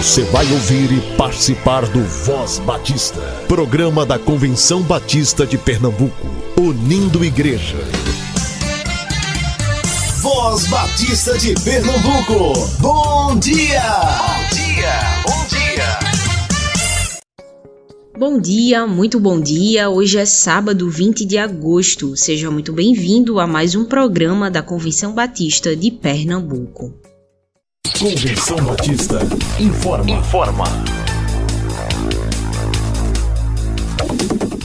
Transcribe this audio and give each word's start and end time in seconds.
Você 0.00 0.22
vai 0.24 0.50
ouvir 0.50 0.90
e 0.92 1.16
participar 1.18 1.86
do 1.86 2.02
Voz 2.02 2.58
Batista, 2.60 3.20
programa 3.46 4.06
da 4.06 4.18
Convenção 4.18 4.80
Batista 4.80 5.46
de 5.46 5.58
Pernambuco, 5.58 6.26
unindo 6.58 7.22
igreja. 7.22 7.76
Voz 10.22 10.66
Batista 10.68 11.36
de 11.36 11.52
Pernambuco, 11.62 12.66
bom 12.80 13.38
dia! 13.38 13.82
Bom 14.22 14.56
dia, 14.56 15.22
bom 15.26 15.46
dia! 15.48 15.98
Bom 18.18 18.40
dia, 18.40 18.86
muito 18.86 19.20
bom 19.20 19.38
dia. 19.38 19.90
Hoje 19.90 20.16
é 20.16 20.24
sábado 20.24 20.88
20 20.88 21.26
de 21.26 21.36
agosto. 21.36 22.16
Seja 22.16 22.50
muito 22.50 22.72
bem-vindo 22.72 23.38
a 23.38 23.46
mais 23.46 23.74
um 23.74 23.84
programa 23.84 24.50
da 24.50 24.62
Convenção 24.62 25.12
Batista 25.12 25.76
de 25.76 25.90
Pernambuco. 25.90 27.09
Convenção 28.00 28.56
Batista 28.64 29.18
informa. 29.60 30.10
Informa. 30.10 30.64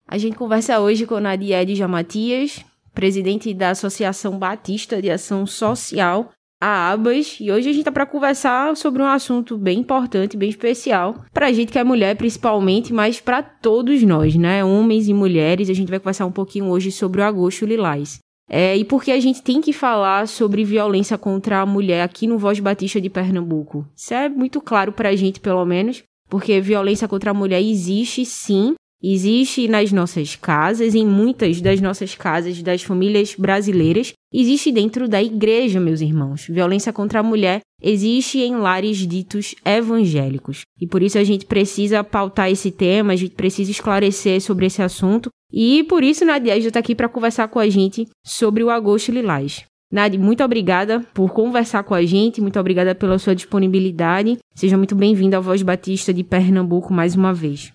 A 0.05 0.17
gente 0.17 0.35
conversa 0.35 0.81
hoje 0.81 1.05
com 1.05 1.17
Nadia 1.17 1.61
Edja 1.61 1.87
Matias, 1.87 2.59
presidente 2.93 3.53
da 3.53 3.69
Associação 3.69 4.37
Batista 4.37 5.01
de 5.01 5.09
Ação 5.09 5.47
Social 5.47 6.29
a 6.65 6.91
Abas 6.91 7.37
e 7.39 7.51
hoje 7.51 7.69
a 7.69 7.73
gente 7.73 7.85
tá 7.85 7.91
para 7.91 8.07
conversar 8.07 8.75
sobre 8.75 8.99
um 8.99 9.05
assunto 9.05 9.55
bem 9.55 9.79
importante, 9.79 10.35
bem 10.35 10.49
especial, 10.49 11.23
pra 11.31 11.51
gente 11.53 11.71
que 11.71 11.77
é 11.77 11.83
mulher 11.83 12.15
principalmente, 12.15 12.91
mas 12.91 13.21
para 13.21 13.43
todos 13.43 14.01
nós, 14.01 14.35
né, 14.35 14.65
homens 14.65 15.07
e 15.07 15.13
mulheres. 15.13 15.69
A 15.69 15.73
gente 15.73 15.91
vai 15.91 15.99
conversar 15.99 16.25
um 16.25 16.31
pouquinho 16.31 16.65
hoje 16.65 16.91
sobre 16.91 17.21
o 17.21 17.23
Agosto 17.23 17.67
Lilás. 17.67 18.17
É, 18.49 18.75
e 18.75 18.83
porque 18.83 19.11
a 19.11 19.19
gente 19.19 19.43
tem 19.43 19.61
que 19.61 19.71
falar 19.71 20.27
sobre 20.27 20.63
violência 20.63 21.19
contra 21.19 21.59
a 21.59 21.65
mulher 21.67 22.01
aqui 22.01 22.25
no 22.25 22.39
Voz 22.39 22.59
Batista 22.59 22.99
de 22.99 23.11
Pernambuco. 23.11 23.87
Isso 23.95 24.13
é 24.15 24.27
muito 24.27 24.59
claro 24.59 24.91
pra 24.91 25.15
gente, 25.15 25.39
pelo 25.39 25.63
menos, 25.65 26.01
porque 26.27 26.59
violência 26.61 27.07
contra 27.07 27.29
a 27.29 27.33
mulher 27.33 27.61
existe 27.61 28.25
sim, 28.25 28.73
Existe 29.03 29.67
nas 29.67 29.91
nossas 29.91 30.35
casas, 30.35 30.95
em 30.95 31.05
muitas 31.05 31.61
das 31.61 31.81
nossas 31.81 32.15
casas 32.15 32.61
das 32.61 32.81
famílias 32.81 33.35
brasileiras, 33.37 34.13
existe 34.33 34.71
dentro 34.71 35.07
da 35.07 35.21
igreja, 35.21 35.79
meus 35.79 36.01
irmãos. 36.01 36.47
Violência 36.49 36.93
contra 36.93 37.19
a 37.19 37.23
mulher 37.23 37.59
existe 37.81 38.39
em 38.39 38.55
lares 38.55 38.97
ditos 38.97 39.53
evangélicos. 39.63 40.61
E 40.79 40.87
por 40.87 41.03
isso 41.03 41.17
a 41.17 41.23
gente 41.23 41.45
precisa 41.45 42.03
pautar 42.03 42.49
esse 42.49 42.71
tema, 42.71 43.13
a 43.13 43.15
gente 43.15 43.35
precisa 43.35 43.69
esclarecer 43.69 44.41
sobre 44.41 44.65
esse 44.65 44.81
assunto. 44.81 45.29
E 45.51 45.83
por 45.83 46.03
isso 46.03 46.25
Nadia 46.25 46.57
está 46.57 46.79
aqui 46.79 46.95
para 46.95 47.09
conversar 47.09 47.47
com 47.49 47.59
a 47.59 47.69
gente 47.69 48.07
sobre 48.25 48.63
o 48.63 48.69
Agosto 48.69 49.11
Lilás. 49.11 49.65
Nadia, 49.91 50.19
muito 50.19 50.43
obrigada 50.43 51.01
por 51.13 51.31
conversar 51.31 51.83
com 51.83 51.93
a 51.93 52.03
gente, 52.03 52.41
muito 52.41 52.59
obrigada 52.59 52.95
pela 52.95 53.19
sua 53.19 53.35
disponibilidade. 53.35 54.37
Seja 54.55 54.77
muito 54.77 54.95
bem-vinda 54.95 55.37
ao 55.37 55.43
Voz 55.43 55.61
Batista 55.61 56.13
de 56.13 56.23
Pernambuco 56.23 56.91
mais 56.91 57.15
uma 57.15 57.33
vez. 57.33 57.74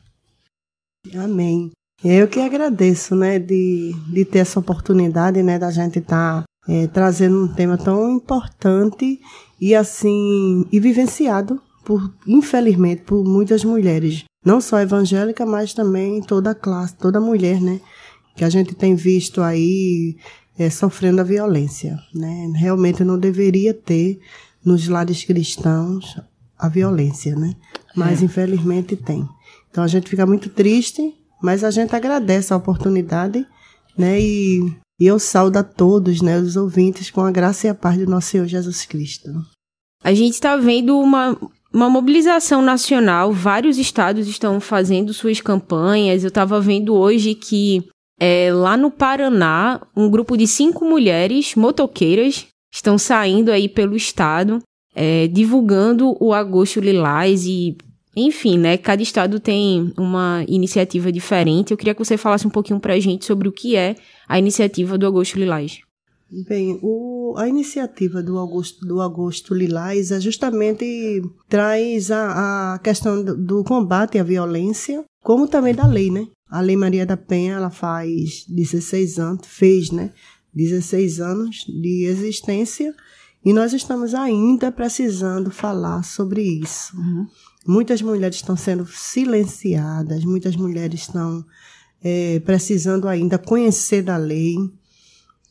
Amém. 1.14 1.70
Eu 2.02 2.28
que 2.28 2.40
agradeço, 2.40 3.14
né, 3.14 3.38
de, 3.38 3.94
de 4.12 4.24
ter 4.24 4.38
essa 4.38 4.58
oportunidade, 4.58 5.42
né, 5.42 5.58
da 5.58 5.70
gente 5.70 5.98
estar 5.98 6.42
tá, 6.42 6.44
é, 6.68 6.86
trazendo 6.86 7.44
um 7.44 7.48
tema 7.48 7.76
tão 7.76 8.10
importante 8.10 9.20
e 9.60 9.74
assim, 9.74 10.66
e 10.72 10.80
vivenciado 10.80 11.60
por, 11.84 12.12
infelizmente, 12.26 13.02
por 13.02 13.22
muitas 13.24 13.64
mulheres. 13.64 14.24
Não 14.44 14.60
só 14.60 14.80
evangélica, 14.80 15.44
mas 15.44 15.74
também 15.74 16.22
toda 16.22 16.52
a 16.52 16.54
classe, 16.54 16.96
toda 16.96 17.20
mulher, 17.20 17.60
né, 17.60 17.80
que 18.34 18.44
a 18.44 18.48
gente 18.48 18.74
tem 18.74 18.94
visto 18.94 19.42
aí 19.42 20.16
é, 20.58 20.70
sofrendo 20.70 21.20
a 21.20 21.24
violência, 21.24 21.98
né. 22.14 22.50
Realmente 22.56 23.04
não 23.04 23.18
deveria 23.18 23.74
ter 23.74 24.18
nos 24.64 24.88
lares 24.88 25.24
cristãos 25.24 26.16
a 26.58 26.68
violência, 26.68 27.34
né, 27.36 27.54
mas 27.94 28.22
é. 28.22 28.24
infelizmente 28.24 28.96
tem. 28.96 29.28
Então 29.70 29.84
a 29.84 29.88
gente 29.88 30.08
fica 30.08 30.26
muito 30.26 30.48
triste, 30.48 31.14
mas 31.42 31.64
a 31.64 31.70
gente 31.70 31.94
agradece 31.94 32.52
a 32.52 32.56
oportunidade, 32.56 33.46
né? 33.96 34.20
E, 34.20 34.60
e 34.98 35.06
eu 35.06 35.18
saúdo 35.18 35.58
a 35.58 35.62
todos, 35.62 36.20
né, 36.20 36.38
os 36.38 36.56
ouvintes, 36.56 37.10
com 37.10 37.22
a 37.22 37.30
graça 37.30 37.66
e 37.66 37.70
a 37.70 37.74
paz 37.74 37.98
do 37.98 38.10
nosso 38.10 38.28
Senhor 38.28 38.46
Jesus 38.46 38.84
Cristo. 38.84 39.30
A 40.02 40.12
gente 40.12 40.34
está 40.34 40.56
vendo 40.56 40.98
uma, 40.98 41.36
uma 41.72 41.88
mobilização 41.88 42.62
nacional, 42.62 43.32
vários 43.32 43.78
estados 43.78 44.26
estão 44.26 44.60
fazendo 44.60 45.14
suas 45.14 45.40
campanhas. 45.40 46.22
Eu 46.24 46.28
estava 46.28 46.60
vendo 46.60 46.94
hoje 46.94 47.34
que 47.34 47.86
é, 48.18 48.52
lá 48.52 48.76
no 48.76 48.90
Paraná, 48.90 49.80
um 49.96 50.10
grupo 50.10 50.36
de 50.36 50.46
cinco 50.46 50.84
mulheres 50.84 51.54
motoqueiras 51.54 52.46
estão 52.72 52.98
saindo 52.98 53.50
aí 53.50 53.68
pelo 53.68 53.96
estado, 53.96 54.62
é, 54.94 55.26
divulgando 55.28 56.16
o 56.20 56.32
Agosto 56.32 56.80
Lilás 56.80 57.44
e 57.46 57.76
enfim, 58.16 58.58
né? 58.58 58.76
Cada 58.76 59.02
estado 59.02 59.38
tem 59.38 59.92
uma 59.96 60.44
iniciativa 60.48 61.12
diferente. 61.12 61.70
Eu 61.70 61.76
queria 61.76 61.94
que 61.94 62.04
você 62.04 62.16
falasse 62.16 62.46
um 62.46 62.50
pouquinho 62.50 62.80
para 62.80 62.94
a 62.94 63.00
gente 63.00 63.24
sobre 63.24 63.48
o 63.48 63.52
que 63.52 63.76
é 63.76 63.94
a 64.28 64.38
iniciativa 64.38 64.98
do 64.98 65.06
Agosto 65.06 65.38
Lilás. 65.38 65.80
Bem, 66.48 66.78
o, 66.80 67.34
a 67.36 67.48
iniciativa 67.48 68.22
do 68.22 68.38
Agosto, 68.38 68.86
do 68.86 69.00
Agosto 69.00 69.52
Lilás 69.52 70.12
é 70.12 70.20
justamente 70.20 71.22
traz 71.48 72.10
a, 72.10 72.74
a 72.74 72.78
questão 72.78 73.24
do, 73.24 73.36
do, 73.36 73.64
combate 73.64 74.16
à 74.16 74.22
violência, 74.22 75.04
como 75.24 75.48
também 75.48 75.74
da 75.74 75.86
lei, 75.86 76.08
né? 76.08 76.28
A 76.48 76.60
Lei 76.60 76.76
Maria 76.76 77.04
da 77.04 77.16
Penha, 77.16 77.54
ela 77.54 77.70
faz 77.70 78.44
16 78.48 79.18
anos, 79.18 79.46
fez, 79.46 79.90
né? 79.90 80.12
16 80.54 81.20
anos 81.20 81.64
de 81.66 82.04
existência 82.04 82.94
e 83.44 83.52
nós 83.52 83.72
estamos 83.72 84.14
ainda 84.14 84.70
precisando 84.70 85.50
falar 85.50 86.02
sobre 86.04 86.42
isso. 86.42 86.96
Uhum. 86.96 87.26
Muitas 87.66 88.00
mulheres 88.00 88.36
estão 88.36 88.56
sendo 88.56 88.86
silenciadas, 88.86 90.24
muitas 90.24 90.56
mulheres 90.56 91.00
estão 91.00 91.44
é, 92.02 92.40
precisando 92.40 93.06
ainda 93.06 93.38
conhecer 93.38 94.02
da 94.02 94.16
lei. 94.16 94.56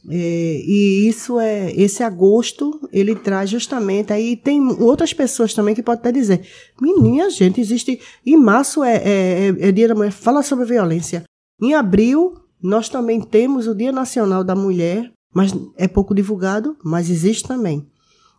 É, 0.10 0.62
e 0.66 1.10
isso 1.10 1.38
é 1.38 1.74
esse 1.74 2.02
agosto 2.02 2.88
ele 2.90 3.14
traz 3.16 3.50
justamente 3.50 4.14
aí 4.14 4.38
tem 4.38 4.66
outras 4.82 5.14
pessoas 5.14 5.54
também 5.54 5.76
que 5.76 5.84
podem 5.84 6.00
até 6.00 6.10
dizer 6.10 6.48
menina 6.82 7.30
gente 7.30 7.60
existe 7.60 8.00
em 8.26 8.38
março 8.38 8.82
é, 8.82 8.96
é, 8.96 9.48
é, 9.50 9.68
é 9.68 9.72
dia 9.74 9.90
da 9.90 9.96
mulher 9.96 10.14
fala 10.14 10.42
sobre 10.42 10.64
violência 10.64 11.26
em 11.62 11.74
abril 11.74 12.34
nós 12.64 12.88
também 12.88 13.20
temos 13.20 13.68
o 13.68 13.76
dia 13.76 13.92
nacional 13.92 14.42
da 14.42 14.56
mulher 14.56 15.12
mas 15.36 15.54
é 15.76 15.86
pouco 15.86 16.16
divulgado 16.16 16.78
mas 16.82 17.10
existe 17.10 17.46
também 17.46 17.86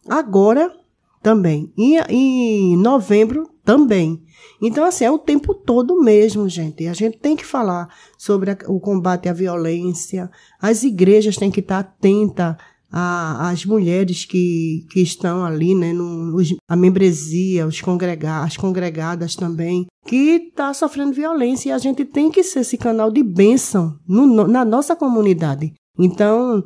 agora 0.09 0.75
também 1.23 1.71
em, 1.77 1.99
em 2.09 2.77
novembro 2.79 3.51
também. 3.71 4.21
Então, 4.61 4.85
assim, 4.85 5.05
é 5.05 5.11
o 5.11 5.19
tempo 5.19 5.55
todo 5.55 6.03
mesmo, 6.03 6.49
gente. 6.49 6.89
A 6.89 6.93
gente 6.93 7.19
tem 7.19 7.37
que 7.37 7.47
falar 7.47 7.89
sobre 8.19 8.51
a, 8.51 8.59
o 8.67 8.81
combate 8.81 9.29
à 9.29 9.33
violência. 9.33 10.29
As 10.61 10.83
igrejas 10.83 11.37
têm 11.37 11.53
que 11.53 11.61
estar 11.61 11.79
atentas 11.79 12.57
as 12.93 13.65
mulheres 13.65 14.25
que, 14.25 14.85
que 14.91 15.01
estão 15.01 15.45
ali, 15.45 15.77
né, 15.77 15.93
no, 15.93 16.37
a 16.69 16.75
membresia, 16.75 17.65
os 17.65 17.81
congrega, 17.81 18.41
as 18.43 18.57
congregadas 18.57 19.37
também, 19.37 19.87
que 20.05 20.49
está 20.51 20.75
sofrendo 20.75 21.13
violência 21.13 21.69
e 21.69 21.73
a 21.73 21.79
gente 21.79 22.05
tem 22.05 22.33
que 22.33 22.43
ser 22.43 22.61
esse 22.61 22.77
canal 22.77 23.13
de 23.13 23.23
bênção 23.23 23.97
no, 24.09 24.49
na 24.49 24.65
nossa 24.65 24.97
comunidade. 24.97 25.73
Então, 25.97 26.65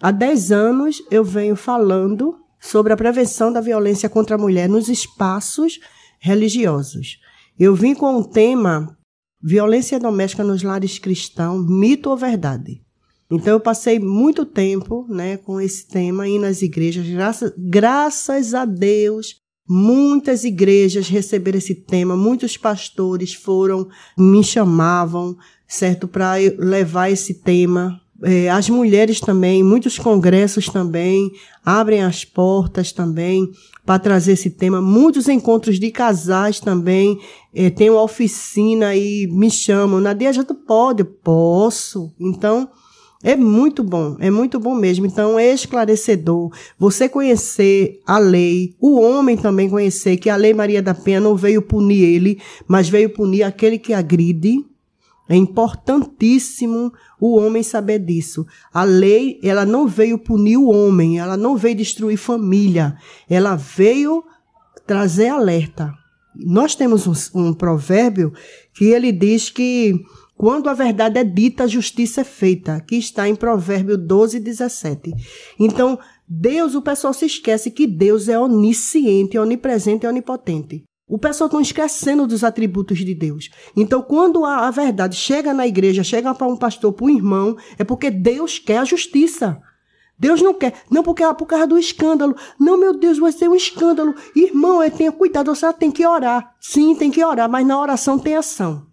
há 0.00 0.10
10 0.10 0.50
anos 0.50 1.02
eu 1.10 1.22
venho 1.22 1.54
falando 1.54 2.34
sobre 2.58 2.94
a 2.94 2.96
prevenção 2.96 3.52
da 3.52 3.60
violência 3.60 4.08
contra 4.08 4.36
a 4.36 4.38
mulher 4.38 4.70
nos 4.70 4.88
espaços 4.88 5.78
religiosos. 6.26 7.18
Eu 7.58 7.74
vim 7.74 7.94
com 7.94 8.16
o 8.16 8.24
tema 8.24 8.96
Violência 9.42 10.00
doméstica 10.00 10.42
nos 10.42 10.62
lares 10.62 10.98
cristãos, 10.98 11.64
mito 11.68 12.10
ou 12.10 12.16
verdade? 12.16 12.82
Então 13.30 13.52
eu 13.52 13.60
passei 13.60 13.98
muito 13.98 14.44
tempo, 14.44 15.06
né, 15.08 15.36
com 15.36 15.60
esse 15.60 15.86
tema 15.86 16.24
aí 16.24 16.38
nas 16.38 16.62
igrejas. 16.62 17.06
Graças, 17.06 17.52
graças 17.56 18.54
a 18.54 18.64
Deus, 18.64 19.36
muitas 19.68 20.42
igrejas 20.42 21.08
receberam 21.08 21.58
esse 21.58 21.74
tema, 21.74 22.16
muitos 22.16 22.56
pastores 22.56 23.34
foram, 23.34 23.88
me 24.18 24.42
chamavam, 24.42 25.36
certo, 25.68 26.08
para 26.08 26.34
levar 26.58 27.10
esse 27.10 27.34
tema. 27.34 28.00
É, 28.24 28.48
as 28.48 28.68
mulheres 28.68 29.20
também, 29.20 29.62
muitos 29.62 29.98
congressos 29.98 30.68
também 30.68 31.30
abrem 31.64 32.02
as 32.02 32.24
portas 32.24 32.90
também 32.90 33.48
para 33.86 34.00
trazer 34.00 34.32
esse 34.32 34.50
tema. 34.50 34.82
Muitos 34.82 35.28
encontros 35.28 35.78
de 35.78 35.90
casais 35.92 36.58
também. 36.58 37.18
É, 37.54 37.70
tem 37.70 37.88
uma 37.88 38.02
oficina 38.02 38.94
e 38.96 39.28
me 39.28 39.48
chamam. 39.48 40.00
Nadia, 40.00 40.32
já 40.32 40.42
tu 40.42 40.54
pode? 40.56 41.04
Posso. 41.04 42.12
Então, 42.18 42.68
é 43.22 43.34
muito 43.34 43.82
bom, 43.82 44.16
é 44.18 44.30
muito 44.30 44.58
bom 44.58 44.74
mesmo. 44.74 45.06
Então, 45.06 45.38
é 45.38 45.52
esclarecedor 45.52 46.50
você 46.78 47.08
conhecer 47.08 48.00
a 48.04 48.18
lei, 48.18 48.74
o 48.80 49.00
homem 49.00 49.36
também 49.36 49.70
conhecer 49.70 50.16
que 50.16 50.28
a 50.28 50.36
lei 50.36 50.52
Maria 50.52 50.82
da 50.82 50.92
Penha 50.92 51.20
não 51.20 51.36
veio 51.36 51.62
punir 51.62 52.02
ele, 52.02 52.40
mas 52.68 52.88
veio 52.88 53.08
punir 53.08 53.44
aquele 53.44 53.78
que 53.78 53.94
agride. 53.94 54.64
É 55.28 55.34
importantíssimo 55.34 56.92
o 57.20 57.36
homem 57.36 57.62
saber 57.62 57.98
disso. 57.98 58.46
A 58.72 58.84
lei, 58.84 59.40
ela 59.42 59.64
não 59.64 59.86
veio 59.86 60.18
punir 60.18 60.56
o 60.56 60.68
homem, 60.68 61.18
ela 61.18 61.36
não 61.36 61.56
veio 61.56 61.76
destruir 61.76 62.16
família, 62.16 62.96
ela 63.28 63.56
veio 63.56 64.22
trazer 64.86 65.28
alerta. 65.28 65.92
Nós 66.34 66.74
temos 66.74 67.06
um, 67.06 67.40
um 67.48 67.52
provérbio 67.52 68.32
que 68.74 68.84
ele 68.84 69.10
diz 69.10 69.50
que 69.50 69.94
quando 70.36 70.68
a 70.68 70.74
verdade 70.74 71.18
é 71.18 71.24
dita, 71.24 71.64
a 71.64 71.66
justiça 71.66 72.20
é 72.20 72.24
feita, 72.24 72.78
que 72.80 72.96
está 72.96 73.26
em 73.26 73.34
Provérbio 73.34 73.96
12, 73.96 74.38
17. 74.38 75.12
Então, 75.58 75.98
Deus, 76.28 76.74
o 76.74 76.82
pessoal 76.82 77.14
se 77.14 77.24
esquece 77.24 77.70
que 77.70 77.86
Deus 77.86 78.28
é 78.28 78.38
onisciente, 78.38 79.38
onipresente 79.38 80.04
e 80.04 80.08
onipotente. 80.08 80.84
O 81.08 81.18
pessoal 81.18 81.46
está 81.46 81.60
esquecendo 81.60 82.26
dos 82.26 82.42
atributos 82.42 82.98
de 82.98 83.14
Deus. 83.14 83.48
Então, 83.76 84.02
quando 84.02 84.44
a, 84.44 84.66
a 84.66 84.70
verdade 84.72 85.14
chega 85.14 85.54
na 85.54 85.66
igreja, 85.66 86.02
chega 86.02 86.34
para 86.34 86.48
um 86.48 86.56
pastor, 86.56 86.92
para 86.92 87.06
um 87.06 87.10
irmão, 87.10 87.56
é 87.78 87.84
porque 87.84 88.10
Deus 88.10 88.58
quer 88.58 88.78
a 88.78 88.84
justiça. 88.84 89.62
Deus 90.18 90.42
não 90.42 90.52
quer. 90.52 90.74
Não 90.90 91.04
porque 91.04 91.22
é 91.22 91.32
por 91.32 91.46
causa 91.46 91.66
do 91.66 91.78
escândalo. 91.78 92.34
Não, 92.58 92.76
meu 92.76 92.98
Deus, 92.98 93.18
vai 93.18 93.30
ser 93.30 93.48
um 93.48 93.54
escândalo. 93.54 94.14
Irmão, 94.34 94.82
é, 94.82 94.90
tenha 94.90 95.12
cuidado, 95.12 95.54
você 95.54 95.72
tem 95.74 95.92
que 95.92 96.04
orar. 96.04 96.54
Sim, 96.60 96.96
tem 96.96 97.10
que 97.10 97.24
orar, 97.24 97.48
mas 97.48 97.66
na 97.66 97.80
oração 97.80 98.18
tem 98.18 98.34
ação. 98.34 98.86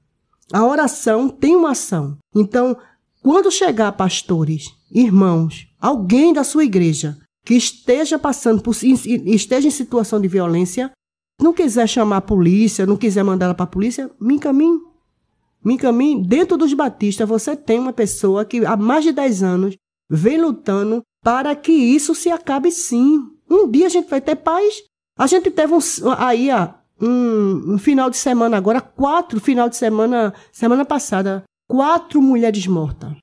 A 0.51 0.63
oração 0.65 1.29
tem 1.29 1.55
uma 1.55 1.71
ação. 1.71 2.17
Então, 2.35 2.77
quando 3.23 3.49
chegar 3.49 3.91
pastores, 3.93 4.67
irmãos, 4.91 5.67
alguém 5.79 6.31
da 6.31 6.43
sua 6.43 6.63
igreja 6.65 7.17
que 7.45 7.55
esteja 7.55 8.19
passando 8.19 8.61
por 8.61 8.75
esteja 8.83 9.67
em 9.67 9.71
situação 9.71 10.19
de 10.21 10.27
violência, 10.27 10.91
não 11.41 11.53
quiser 11.53 11.87
chamar 11.87 12.17
a 12.17 12.21
polícia, 12.21 12.85
não 12.85 12.97
quiser 12.97 13.23
mandar 13.23 13.45
ela 13.45 13.53
para 13.53 13.63
a 13.63 13.67
polícia, 13.67 14.09
me 14.19 14.35
encaminhe. 14.35 14.79
Me 15.63 15.75
encaminhe. 15.75 16.25
Dentro 16.25 16.57
dos 16.57 16.73
batistas, 16.73 17.27
você 17.27 17.55
tem 17.55 17.79
uma 17.79 17.93
pessoa 17.93 18.45
que 18.45 18.65
há 18.65 18.75
mais 18.75 19.03
de 19.03 19.11
10 19.11 19.43
anos 19.43 19.77
vem 20.09 20.39
lutando 20.39 21.01
para 21.23 21.55
que 21.55 21.71
isso 21.71 22.13
se 22.13 22.29
acabe 22.29 22.71
sim. 22.71 23.31
Um 23.49 23.69
dia 23.69 23.87
a 23.87 23.89
gente 23.89 24.09
vai 24.09 24.19
ter 24.19 24.35
paz. 24.35 24.83
A 25.17 25.27
gente 25.27 25.49
teve 25.49 25.73
um, 25.73 25.79
aí, 26.17 26.49
um, 27.01 27.73
um 27.73 27.77
final 27.77 28.09
de 28.09 28.17
semana 28.17 28.57
agora, 28.57 28.81
quatro 28.81 29.39
final 29.39 29.69
de 29.69 29.77
semana, 29.77 30.33
semana 30.51 30.83
passada, 30.83 31.43
quatro 31.67 32.21
mulheres 32.21 32.67
mortas. 32.67 33.13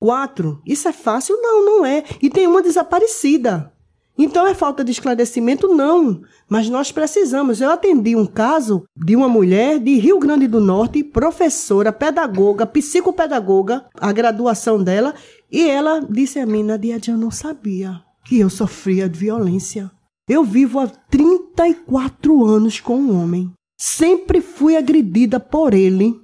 Quatro. 0.00 0.62
Isso 0.66 0.88
é 0.88 0.92
fácil? 0.92 1.36
Não, 1.40 1.64
não 1.64 1.86
é. 1.86 2.04
E 2.22 2.30
tem 2.30 2.46
uma 2.46 2.62
desaparecida. 2.62 3.72
Então 4.18 4.46
é 4.46 4.54
falta 4.54 4.82
de 4.82 4.90
esclarecimento? 4.92 5.68
Não. 5.68 6.22
Mas 6.48 6.68
nós 6.68 6.90
precisamos. 6.90 7.60
Eu 7.60 7.70
atendi 7.70 8.16
um 8.16 8.26
caso 8.26 8.84
de 8.96 9.14
uma 9.14 9.28
mulher 9.28 9.78
de 9.78 9.98
Rio 9.98 10.18
Grande 10.18 10.46
do 10.46 10.60
Norte, 10.60 11.04
professora, 11.04 11.92
pedagoga, 11.92 12.66
psicopedagoga, 12.66 13.84
a 14.00 14.12
graduação 14.12 14.82
dela, 14.82 15.14
e 15.50 15.68
ela 15.68 16.00
disse 16.00 16.38
a 16.38 16.46
mim, 16.46 16.62
Nadia, 16.62 16.98
eu 17.06 17.16
não 17.16 17.30
sabia 17.30 18.02
que 18.24 18.38
eu 18.38 18.50
sofria 18.50 19.08
de 19.08 19.18
violência. 19.18 19.90
Eu 20.28 20.42
vivo 20.42 20.80
há 20.80 20.88
34 20.88 22.44
anos 22.44 22.80
com 22.80 22.96
um 22.96 23.22
homem. 23.22 23.52
Sempre 23.78 24.40
fui 24.40 24.76
agredida 24.76 25.38
por 25.38 25.74
ele, 25.74 26.20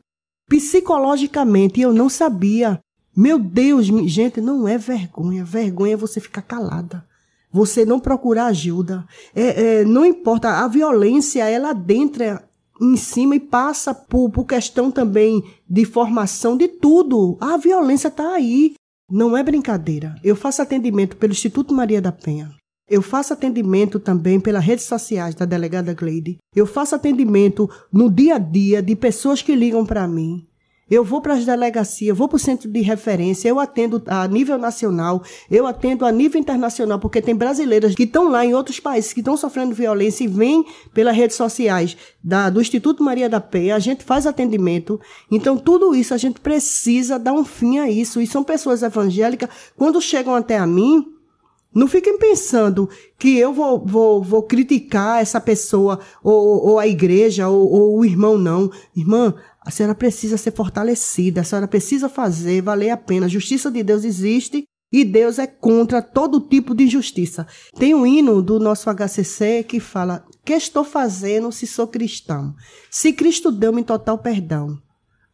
psicologicamente, 0.48 1.78
e 1.78 1.82
eu 1.82 1.92
não 1.92 2.08
sabia. 2.08 2.80
Meu 3.14 3.38
Deus, 3.38 3.86
gente, 4.06 4.40
não 4.40 4.66
é 4.66 4.78
vergonha. 4.78 5.44
Vergonha 5.44 5.92
é 5.92 5.96
você 5.96 6.18
ficar 6.18 6.42
calada. 6.42 7.06
Você 7.52 7.84
não 7.84 8.00
procurar 8.00 8.46
ajuda. 8.46 9.04
É, 9.34 9.80
é, 9.80 9.84
não 9.84 10.04
importa, 10.04 10.64
a 10.64 10.68
violência, 10.68 11.48
ela 11.48 11.70
adentra 11.70 12.42
em 12.80 12.96
cima 12.96 13.36
e 13.36 13.40
passa 13.40 13.94
por, 13.94 14.30
por 14.30 14.44
questão 14.44 14.90
também 14.90 15.44
de 15.68 15.84
formação 15.84 16.56
de 16.56 16.66
tudo. 16.66 17.36
A 17.40 17.56
violência 17.56 18.08
está 18.08 18.34
aí. 18.34 18.74
Não 19.10 19.36
é 19.36 19.42
brincadeira. 19.42 20.14
Eu 20.24 20.34
faço 20.34 20.62
atendimento 20.62 21.16
pelo 21.16 21.32
Instituto 21.32 21.74
Maria 21.74 22.00
da 22.00 22.10
Penha. 22.10 22.50
Eu 22.88 23.00
faço 23.00 23.32
atendimento 23.32 24.00
também 24.00 24.40
pelas 24.40 24.64
redes 24.64 24.84
sociais 24.84 25.34
da 25.34 25.44
delegada 25.44 25.94
Gleide. 25.94 26.38
Eu 26.54 26.66
faço 26.66 26.94
atendimento 26.94 27.70
no 27.92 28.10
dia 28.10 28.36
a 28.36 28.38
dia 28.38 28.82
de 28.82 28.96
pessoas 28.96 29.40
que 29.40 29.54
ligam 29.54 29.84
para 29.86 30.08
mim. 30.08 30.46
Eu 30.92 31.02
vou 31.02 31.22
para 31.22 31.32
as 31.32 31.46
delegacias, 31.46 32.14
vou 32.14 32.28
para 32.28 32.36
o 32.36 32.38
centro 32.38 32.68
de 32.68 32.82
referência, 32.82 33.48
eu 33.48 33.58
atendo 33.58 34.02
a 34.04 34.28
nível 34.28 34.58
nacional, 34.58 35.22
eu 35.50 35.66
atendo 35.66 36.04
a 36.04 36.12
nível 36.12 36.38
internacional, 36.38 36.98
porque 36.98 37.22
tem 37.22 37.34
brasileiras 37.34 37.94
que 37.94 38.02
estão 38.02 38.28
lá 38.28 38.44
em 38.44 38.52
outros 38.52 38.78
países 38.78 39.10
que 39.10 39.20
estão 39.20 39.34
sofrendo 39.34 39.74
violência 39.74 40.22
e 40.22 40.28
vêm 40.28 40.66
pelas 40.92 41.16
redes 41.16 41.34
sociais 41.34 41.96
da, 42.22 42.50
do 42.50 42.60
Instituto 42.60 43.02
Maria 43.02 43.26
da 43.26 43.40
Penha, 43.40 43.74
a 43.74 43.78
gente 43.78 44.04
faz 44.04 44.26
atendimento. 44.26 45.00
Então, 45.30 45.56
tudo 45.56 45.94
isso 45.94 46.12
a 46.12 46.18
gente 46.18 46.40
precisa 46.40 47.18
dar 47.18 47.32
um 47.32 47.42
fim 47.42 47.78
a 47.78 47.90
isso. 47.90 48.20
E 48.20 48.26
são 48.26 48.44
pessoas 48.44 48.82
evangélicas, 48.82 49.48
quando 49.78 49.98
chegam 49.98 50.34
até 50.34 50.58
a 50.58 50.66
mim, 50.66 51.06
não 51.74 51.88
fiquem 51.88 52.18
pensando 52.18 52.86
que 53.18 53.38
eu 53.38 53.52
vou, 53.52 53.82
vou, 53.84 54.22
vou 54.22 54.42
criticar 54.42 55.22
essa 55.22 55.40
pessoa, 55.40 56.00
ou, 56.22 56.68
ou 56.68 56.78
a 56.78 56.86
igreja, 56.86 57.48
ou, 57.48 57.66
ou, 57.66 57.98
o 58.00 58.04
irmão, 58.04 58.36
não. 58.36 58.70
Irmã, 58.94 59.34
a 59.64 59.70
senhora 59.70 59.94
precisa 59.94 60.36
ser 60.36 60.52
fortalecida, 60.52 61.40
a 61.40 61.44
senhora 61.44 61.68
precisa 61.68 62.08
fazer 62.08 62.62
valer 62.62 62.90
a 62.90 62.96
pena. 62.96 63.26
A 63.26 63.28
justiça 63.28 63.70
de 63.70 63.82
Deus 63.82 64.04
existe 64.04 64.64
e 64.92 65.04
Deus 65.04 65.38
é 65.38 65.46
contra 65.46 66.02
todo 66.02 66.40
tipo 66.40 66.74
de 66.74 66.84
injustiça. 66.84 67.46
Tem 67.78 67.94
um 67.94 68.06
hino 68.06 68.42
do 68.42 68.58
nosso 68.58 68.90
HCC 68.90 69.64
que 69.64 69.80
fala: 69.80 70.24
Que 70.44 70.52
estou 70.52 70.84
fazendo 70.84 71.50
se 71.50 71.66
sou 71.66 71.86
cristão? 71.86 72.54
Se 72.90 73.12
Cristo 73.12 73.50
deu-me 73.50 73.82
total 73.82 74.18
perdão. 74.18 74.78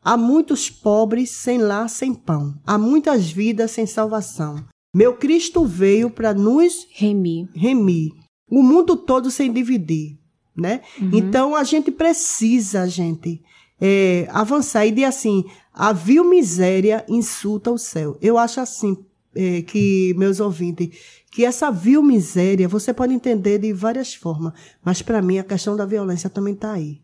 Há 0.03 0.17
muitos 0.17 0.71
pobres 0.71 1.31
sem 1.31 1.59
lar, 1.59 1.89
sem 1.89 2.15
pão. 2.15 2.55
Há 2.65 2.79
muitas 2.79 3.31
vidas 3.31 3.73
sem 3.73 3.85
salvação. 3.85 4.65
Meu 4.95 5.17
Cristo 5.17 5.65
veio 5.65 6.09
para 6.09 6.33
nos 6.33 6.87
remir. 6.93 7.49
remir. 7.55 8.13
O 8.51 8.63
mundo 8.63 8.97
todo 8.97 9.31
sem 9.31 9.53
dividir, 9.53 10.17
né? 10.57 10.81
Uhum. 11.01 11.11
Então 11.13 11.55
a 11.55 11.63
gente 11.63 11.91
precisa, 11.91 12.89
gente, 12.89 13.43
é, 13.81 14.27
avançar 14.31 14.87
e 14.87 14.91
dizer 14.91 15.05
assim: 15.05 15.45
a 15.73 15.93
vil 15.93 16.25
miséria 16.25 17.05
insulta 17.09 17.71
o 17.71 17.79
céu. 17.79 18.17
Eu 18.21 18.37
acho 18.39 18.61
assim 18.61 18.97
é, 19.35 19.63
que 19.63 20.15
meus 20.17 20.41
ouvintes 20.41 20.91
que 21.31 21.45
essa 21.45 21.71
vil 21.71 22.03
miséria 22.03 22.67
você 22.67 22.93
pode 22.93 23.15
entender 23.15 23.59
de 23.59 23.73
várias 23.73 24.15
formas, 24.15 24.53
mas 24.85 25.03
para 25.03 25.23
mim 25.23 25.39
a 25.39 25.45
questão 25.45 25.77
da 25.77 25.87
violência 25.87 26.29
também 26.29 26.55
está 26.55 26.73
aí. 26.73 27.01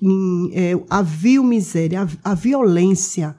Em, 0.00 0.50
é, 0.54 0.72
a 0.88 1.02
vil 1.02 1.44
miséria, 1.44 2.02
a, 2.02 2.30
a 2.32 2.34
violência 2.34 3.36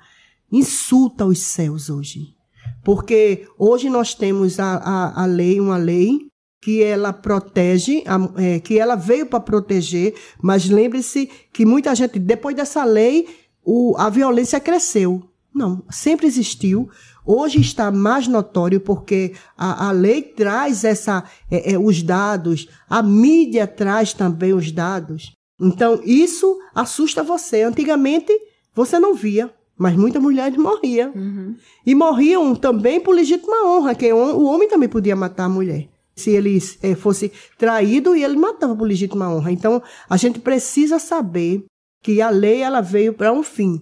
insulta 0.52 1.26
os 1.26 1.40
céus 1.40 1.90
hoje. 1.90 2.36
Porque 2.84 3.48
hoje 3.58 3.90
nós 3.90 4.14
temos 4.14 4.60
a, 4.60 4.76
a, 4.76 5.24
a 5.24 5.26
lei, 5.26 5.60
uma 5.60 5.78
lei 5.78 6.27
que 6.68 6.84
ela 6.84 7.14
protege, 7.14 8.04
é, 8.36 8.60
que 8.60 8.78
ela 8.78 8.96
veio 8.96 9.26
para 9.26 9.40
proteger, 9.40 10.14
mas 10.44 10.70
lembre-se 10.70 11.30
que 11.54 11.66
muita 11.66 11.96
gente, 11.96 12.20
depois 12.20 12.54
dessa 12.58 12.84
lei, 12.84 13.26
o, 13.64 13.96
a 13.98 14.10
violência 14.10 14.60
cresceu. 14.60 15.24
Não, 15.56 15.82
sempre 15.90 16.28
existiu. 16.28 16.90
Hoje 17.26 17.62
está 17.62 17.90
mais 17.90 18.28
notório 18.28 18.82
porque 18.82 19.32
a, 19.58 19.88
a 19.88 19.92
lei 19.94 20.22
traz 20.22 20.84
essa, 20.84 21.24
é, 21.50 21.72
é, 21.72 21.80
os 21.80 22.04
dados, 22.04 22.68
a 22.90 23.02
mídia 23.02 23.66
traz 23.66 24.12
também 24.12 24.52
os 24.52 24.70
dados. 24.70 25.32
Então, 25.62 26.02
isso 26.04 26.60
assusta 26.76 27.24
você. 27.24 27.62
Antigamente, 27.62 28.38
você 28.76 29.00
não 29.00 29.16
via, 29.16 29.50
mas 29.78 29.96
muitas 29.96 30.22
mulheres 30.22 30.58
morriam. 30.58 31.14
Uhum. 31.16 31.56
E 31.86 31.96
morriam 31.96 32.54
também 32.54 33.00
por 33.00 33.16
legítima 33.16 33.66
honra, 33.66 33.96
que 33.96 34.12
o 34.12 34.44
homem 34.44 34.68
também 34.68 34.90
podia 34.90 35.16
matar 35.16 35.46
a 35.46 35.50
mulher. 35.50 35.88
Se 36.18 36.32
ele 36.32 36.60
é, 36.82 36.96
fosse 36.96 37.32
traído, 37.58 38.16
e 38.16 38.24
ele 38.24 38.36
matava 38.36 38.76
por 38.76 38.88
legítima 38.88 39.32
honra. 39.32 39.52
Então, 39.52 39.82
a 40.10 40.18
gente 40.18 40.40
precisa 40.40 41.00
saber 41.00 41.64
que 42.04 42.22
a 42.22 42.30
lei 42.30 42.62
ela 42.62 42.82
veio 42.82 43.14
para 43.14 43.32
um 43.32 43.44
fim. 43.44 43.82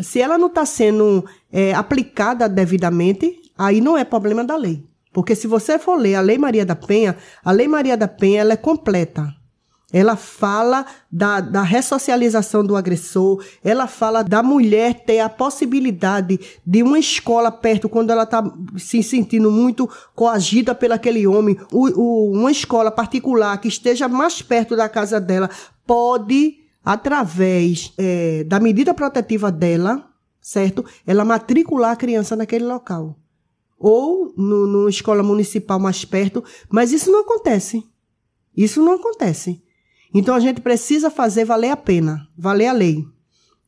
Se 0.00 0.20
ela 0.20 0.38
não 0.38 0.48
está 0.48 0.64
sendo 0.64 1.24
é, 1.50 1.74
aplicada 1.74 2.48
devidamente, 2.48 3.40
aí 3.56 3.80
não 3.80 3.96
é 3.96 4.04
problema 4.04 4.44
da 4.44 4.56
lei. 4.56 4.84
Porque 5.12 5.34
se 5.34 5.46
você 5.46 5.78
for 5.78 5.96
ler 5.96 6.14
a 6.14 6.20
Lei 6.20 6.38
Maria 6.38 6.64
da 6.64 6.76
Penha, 6.76 7.16
a 7.44 7.50
Lei 7.50 7.66
Maria 7.66 7.96
da 7.96 8.06
Penha 8.06 8.42
ela 8.42 8.52
é 8.52 8.56
completa. 8.56 9.34
Ela 9.92 10.14
fala 10.14 10.86
da, 11.10 11.40
da 11.40 11.62
ressocialização 11.62 12.64
do 12.64 12.76
agressor, 12.76 13.44
ela 13.62 13.86
fala 13.86 14.22
da 14.22 14.42
mulher 14.42 15.04
ter 15.04 15.18
a 15.18 15.28
possibilidade 15.28 16.38
de 16.64 16.82
uma 16.82 16.98
escola 16.98 17.50
perto 17.50 17.88
quando 17.88 18.10
ela 18.10 18.22
está 18.22 18.42
se 18.78 19.02
sentindo 19.02 19.50
muito 19.50 19.90
coagida 20.14 20.74
pelo 20.74 20.94
aquele 20.94 21.26
homem, 21.26 21.58
o, 21.72 21.88
o, 22.00 22.32
uma 22.32 22.52
escola 22.52 22.90
particular 22.90 23.58
que 23.58 23.68
esteja 23.68 24.08
mais 24.08 24.40
perto 24.40 24.76
da 24.76 24.88
casa 24.88 25.20
dela 25.20 25.50
pode 25.86 26.58
através 26.84 27.92
é, 27.98 28.44
da 28.44 28.60
medida 28.60 28.94
protetiva 28.94 29.50
dela, 29.50 30.08
certo? 30.40 30.84
Ela 31.06 31.24
matricular 31.24 31.92
a 31.92 31.96
criança 31.96 32.36
naquele 32.36 32.64
local. 32.64 33.16
Ou 33.78 34.32
no, 34.36 34.66
numa 34.66 34.90
escola 34.90 35.22
municipal 35.22 35.78
mais 35.78 36.04
perto, 36.04 36.44
mas 36.68 36.92
isso 36.92 37.10
não 37.10 37.20
acontece. 37.20 37.82
Isso 38.56 38.82
não 38.82 38.92
acontece. 38.94 39.62
Então 40.12 40.34
a 40.34 40.40
gente 40.40 40.60
precisa 40.60 41.10
fazer 41.10 41.44
valer 41.44 41.70
a 41.70 41.76
pena, 41.76 42.26
valer 42.36 42.66
a 42.66 42.72
lei. 42.72 43.04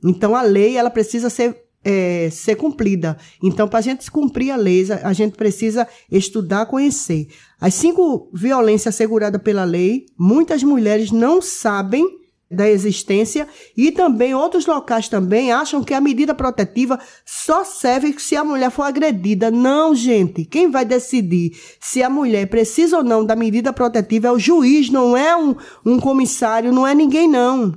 Então 0.05 0.35
a 0.35 0.43
lei 0.43 0.77
ela 0.77 0.91
precisa 0.91 1.31
ser 1.31 1.63
é, 1.85 2.31
ser 2.31 2.57
cumprida. 2.57 3.17
Então, 3.43 3.67
para 3.67 3.81
a 3.81 3.83
gente 3.83 4.09
cumprir 4.11 4.53
a 4.53 4.57
lei, 4.57 4.87
a 5.03 5.13
gente 5.13 5.37
precisa 5.37 5.87
estudar, 6.11 6.67
conhecer. 6.67 7.27
As 7.61 7.75
cinco 7.75 8.31
violências 8.33 8.95
asseguradas 8.95 9.43
pela 9.43 9.65
lei, 9.65 10.07
muitas 10.17 10.63
mulheres 10.63 11.11
não 11.11 11.43
sabem 11.43 12.22
da 12.53 12.69
existência 12.69 13.49
e 13.77 13.91
também 13.91 14.35
outros 14.35 14.67
locais 14.67 15.09
também 15.09 15.53
acham 15.53 15.83
que 15.83 15.95
a 15.95 16.01
medida 16.01 16.35
protetiva 16.35 16.99
só 17.25 17.65
serve 17.65 18.15
se 18.19 18.37
a 18.37 18.45
mulher 18.45 18.71
for 18.71 18.83
agredida. 18.83 19.51
Não, 19.51 19.95
gente. 19.95 20.45
Quem 20.45 20.71
vai 20.71 20.85
decidir 20.85 21.53
se 21.81 22.03
a 22.03 22.11
mulher 22.11 22.47
precisa 22.49 22.99
ou 22.99 23.05
não 23.05 23.25
da 23.25 23.35
medida 23.35 23.73
protetiva 23.73 24.29
é 24.29 24.33
o 24.33 24.39
juiz, 24.39 24.91
não 24.91 25.17
é 25.17 25.37
um, 25.37 25.57
um 25.85 25.99
comissário, 25.99 26.73
não 26.73 26.87
é 26.87 26.95
ninguém 26.95 27.29
não. 27.29 27.75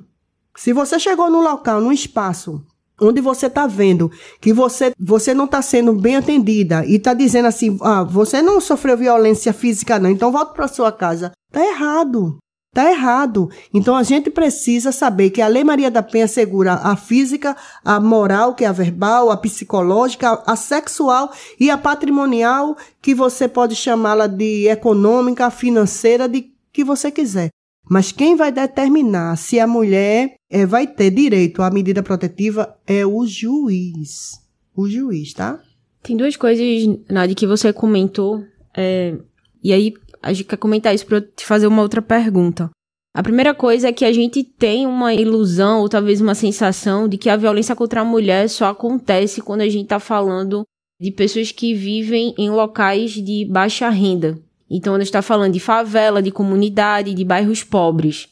Se 0.56 0.72
você 0.74 1.00
chegou 1.00 1.30
no 1.30 1.42
local, 1.42 1.82
num 1.82 1.92
espaço 1.92 2.66
onde 3.02 3.20
você 3.20 3.48
está 3.48 3.68
vendo 3.68 4.10
que 4.40 4.54
você, 4.54 4.94
você 4.98 5.34
não 5.34 5.46
está 5.46 5.62
sendo 5.62 5.94
bem 5.94 6.16
atendida 6.16 6.86
e 6.86 6.96
está 6.96 7.14
dizendo 7.14 7.48
assim, 7.48 7.78
ah, 7.82 8.04
você 8.04 8.42
não 8.42 8.62
sofreu 8.62 8.98
violência 8.98 9.52
física 9.52 10.00
não, 10.00 10.10
então 10.10 10.32
volta 10.32 10.54
para 10.54 10.68
sua 10.68 10.92
casa. 10.92 11.32
Tá 11.52 11.66
errado. 11.66 12.38
Está 12.76 12.92
errado. 12.92 13.50
Então 13.74 13.96
a 13.96 14.04
gente 14.04 14.30
precisa 14.30 14.92
saber 14.92 15.30
que 15.30 15.42
a 15.42 15.48
Lei 15.48 15.64
Maria 15.64 15.90
da 15.90 16.04
Penha 16.04 16.28
segura 16.28 16.74
a 16.74 16.98
física, 16.98 17.56
a 17.86 18.02
moral, 18.02 18.54
que 18.54 18.66
é 18.66 18.68
a 18.68 18.74
verbal, 18.74 19.32
a 19.32 19.38
psicológica, 19.38 20.44
a 20.46 20.58
sexual 20.58 21.32
e 21.58 21.70
a 21.70 21.78
patrimonial, 21.78 22.76
que 23.02 23.16
você 23.16 23.48
pode 23.48 23.78
chamá-la 23.78 24.28
de 24.28 24.68
econômica, 24.68 25.50
financeira, 25.50 26.28
de 26.28 26.52
que 26.74 26.84
você 26.84 27.10
quiser. 27.10 27.48
Mas 27.90 28.12
quem 28.12 28.36
vai 28.36 28.52
determinar 28.52 29.38
se 29.38 29.58
a 29.58 29.66
mulher 29.66 30.36
é, 30.50 30.66
vai 30.66 30.86
ter 30.86 31.12
direito 31.12 31.62
à 31.62 31.72
medida 31.72 32.04
protetiva 32.04 32.76
é 32.86 33.06
o 33.06 33.26
juiz. 33.26 34.42
O 34.76 34.90
juiz, 34.90 35.34
tá? 35.34 35.62
Tem 36.04 36.18
duas 36.18 36.36
coisas, 36.36 37.00
Nádia, 37.10 37.36
que 37.36 37.48
você 37.48 37.72
comentou. 37.72 38.44
É, 38.76 39.16
e 39.64 39.72
aí 39.72 39.94
a 40.26 40.34
gente 40.34 40.48
quer 40.48 40.58
comentar 40.58 40.94
isso 40.94 41.06
para 41.06 41.22
te 41.22 41.46
fazer 41.46 41.68
uma 41.68 41.84
outra 41.84 42.02
pergunta. 42.02 42.72
A 43.16 43.22
primeira 43.22 43.54
coisa 43.54 43.90
é 43.90 43.94
que 43.94 44.04
a 44.04 44.12
gente 44.12 44.44
tem 44.44 44.88
uma 44.88 45.14
ilusão 45.14 45.82
ou 45.82 45.88
talvez 45.88 46.20
uma 46.20 46.34
sensação 46.34 47.08
de 47.08 47.16
que 47.16 47.30
a 47.30 47.38
violência 47.38 47.76
contra 47.76 48.02
a 48.02 48.06
mulher 48.06 48.50
só 48.50 48.66
acontece 48.66 49.40
quando 49.40 49.62
a 49.62 49.70
gente 49.70 49.84
está 49.84 50.00
falando 50.00 50.64
de 51.00 51.12
pessoas 51.12 51.52
que 51.52 51.76
vivem 51.76 52.34
em 52.38 52.50
locais 52.50 53.12
de 53.12 53.46
baixa 53.46 53.88
renda. 53.90 54.38
Então, 54.68 54.96
a 54.96 54.98
gente 54.98 55.08
está 55.08 55.22
falando 55.22 55.54
de 55.54 55.60
favela, 55.60 56.24
de 56.24 56.32
comunidade, 56.32 57.14
de 57.14 57.24
bairros 57.24 57.64
pobres. 57.64 58.28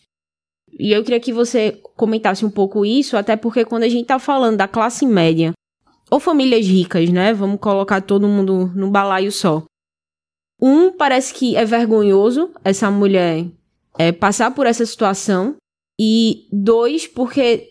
E 0.80 0.92
eu 0.92 1.04
queria 1.04 1.20
que 1.20 1.32
você 1.32 1.80
comentasse 1.96 2.44
um 2.44 2.50
pouco 2.50 2.84
isso, 2.84 3.16
até 3.16 3.36
porque 3.36 3.64
quando 3.64 3.84
a 3.84 3.90
gente 3.90 4.02
está 4.02 4.18
falando 4.18 4.58
da 4.58 4.68
classe 4.68 5.06
média, 5.06 5.54
ou 6.10 6.20
famílias 6.20 6.66
ricas, 6.66 7.10
né? 7.12 7.34
Vamos 7.34 7.60
colocar 7.60 8.02
todo 8.02 8.28
mundo 8.28 8.72
num 8.74 8.90
balaio 8.90 9.32
só. 9.32 9.64
Um, 10.66 10.94
parece 10.94 11.34
que 11.34 11.58
é 11.58 11.66
vergonhoso 11.66 12.50
essa 12.64 12.90
mulher 12.90 13.46
é, 14.00 14.14
passar 14.14 14.52
por 14.52 14.66
essa 14.66 14.86
situação. 14.86 15.58
E 16.00 16.48
dois, 16.54 17.06
porque 17.06 17.68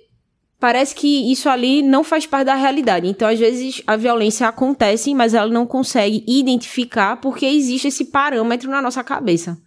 parece 0.61 0.95
que 0.95 1.33
isso 1.33 1.49
ali 1.49 1.83
não 1.83 2.05
faz 2.05 2.27
parte 2.27 2.47
da 2.47 2.55
realidade. 2.55 3.09
Então, 3.09 3.27
às 3.29 3.39
vezes, 3.39 3.83
a 3.87 3.97
violência 3.97 4.47
acontece, 4.47 5.15
mas 5.15 5.33
ela 5.33 5.51
não 5.51 5.67
consegue 5.67 6.23
identificar 6.29 7.17
porque 7.17 7.47
existe 7.47 7.89
esse 7.89 8.05
parâmetro 8.05 8.71
na 8.71 8.83
nossa 8.83 9.03
cabeça. 9.03 9.59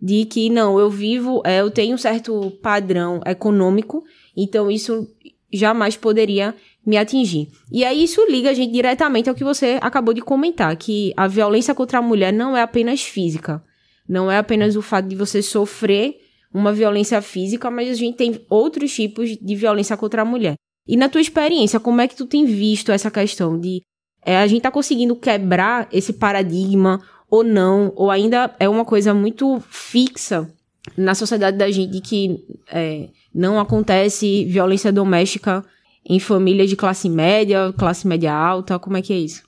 De 0.00 0.24
que, 0.24 0.48
não, 0.48 0.80
eu 0.80 0.88
vivo, 0.88 1.42
é, 1.44 1.60
eu 1.60 1.70
tenho 1.70 1.94
um 1.94 1.98
certo 1.98 2.50
padrão 2.62 3.20
econômico, 3.26 4.02
então 4.34 4.70
isso 4.70 5.06
jamais 5.52 5.96
poderia 5.96 6.54
me 6.84 6.96
atingir. 6.96 7.48
E 7.70 7.84
aí 7.84 8.04
isso 8.04 8.24
liga 8.28 8.50
a 8.50 8.54
gente 8.54 8.72
diretamente 8.72 9.28
ao 9.28 9.34
que 9.34 9.44
você 9.44 9.78
acabou 9.80 10.14
de 10.14 10.20
comentar, 10.20 10.74
que 10.76 11.12
a 11.16 11.28
violência 11.28 11.74
contra 11.74 11.98
a 11.98 12.02
mulher 12.02 12.32
não 12.32 12.56
é 12.56 12.62
apenas 12.62 13.02
física. 13.02 13.62
Não 14.08 14.30
é 14.30 14.38
apenas 14.38 14.76
o 14.76 14.82
fato 14.82 15.08
de 15.08 15.14
você 15.14 15.42
sofrer 15.42 16.16
uma 16.52 16.72
violência 16.72 17.20
física, 17.22 17.70
mas 17.70 17.90
a 17.90 17.94
gente 17.94 18.16
tem 18.16 18.44
outros 18.48 18.94
tipos 18.94 19.36
de 19.36 19.56
violência 19.56 19.96
contra 19.96 20.22
a 20.22 20.24
mulher. 20.24 20.54
E 20.86 20.96
na 20.96 21.08
tua 21.08 21.20
experiência, 21.20 21.78
como 21.78 22.00
é 22.00 22.08
que 22.08 22.16
tu 22.16 22.26
tem 22.26 22.44
visto 22.44 22.90
essa 22.90 23.10
questão 23.10 23.58
de 23.58 23.82
é, 24.24 24.38
a 24.38 24.46
gente 24.46 24.62
tá 24.62 24.70
conseguindo 24.70 25.16
quebrar 25.16 25.88
esse 25.92 26.12
paradigma 26.12 27.00
ou 27.28 27.42
não, 27.42 27.92
ou 27.96 28.10
ainda 28.10 28.54
é 28.60 28.68
uma 28.68 28.84
coisa 28.84 29.14
muito 29.14 29.60
fixa 29.68 30.52
na 30.96 31.14
sociedade 31.14 31.56
da 31.56 31.70
gente 31.70 32.00
que 32.00 32.44
é, 32.70 33.08
não 33.34 33.58
acontece 33.58 34.44
violência 34.44 34.92
doméstica 34.92 35.64
em 36.04 36.18
família 36.18 36.66
de 36.66 36.76
classe 36.76 37.08
média, 37.08 37.72
classe 37.76 38.06
média 38.06 38.32
alta? 38.32 38.78
Como 38.78 38.96
é 38.96 39.02
que 39.02 39.12
é 39.12 39.18
isso? 39.18 39.42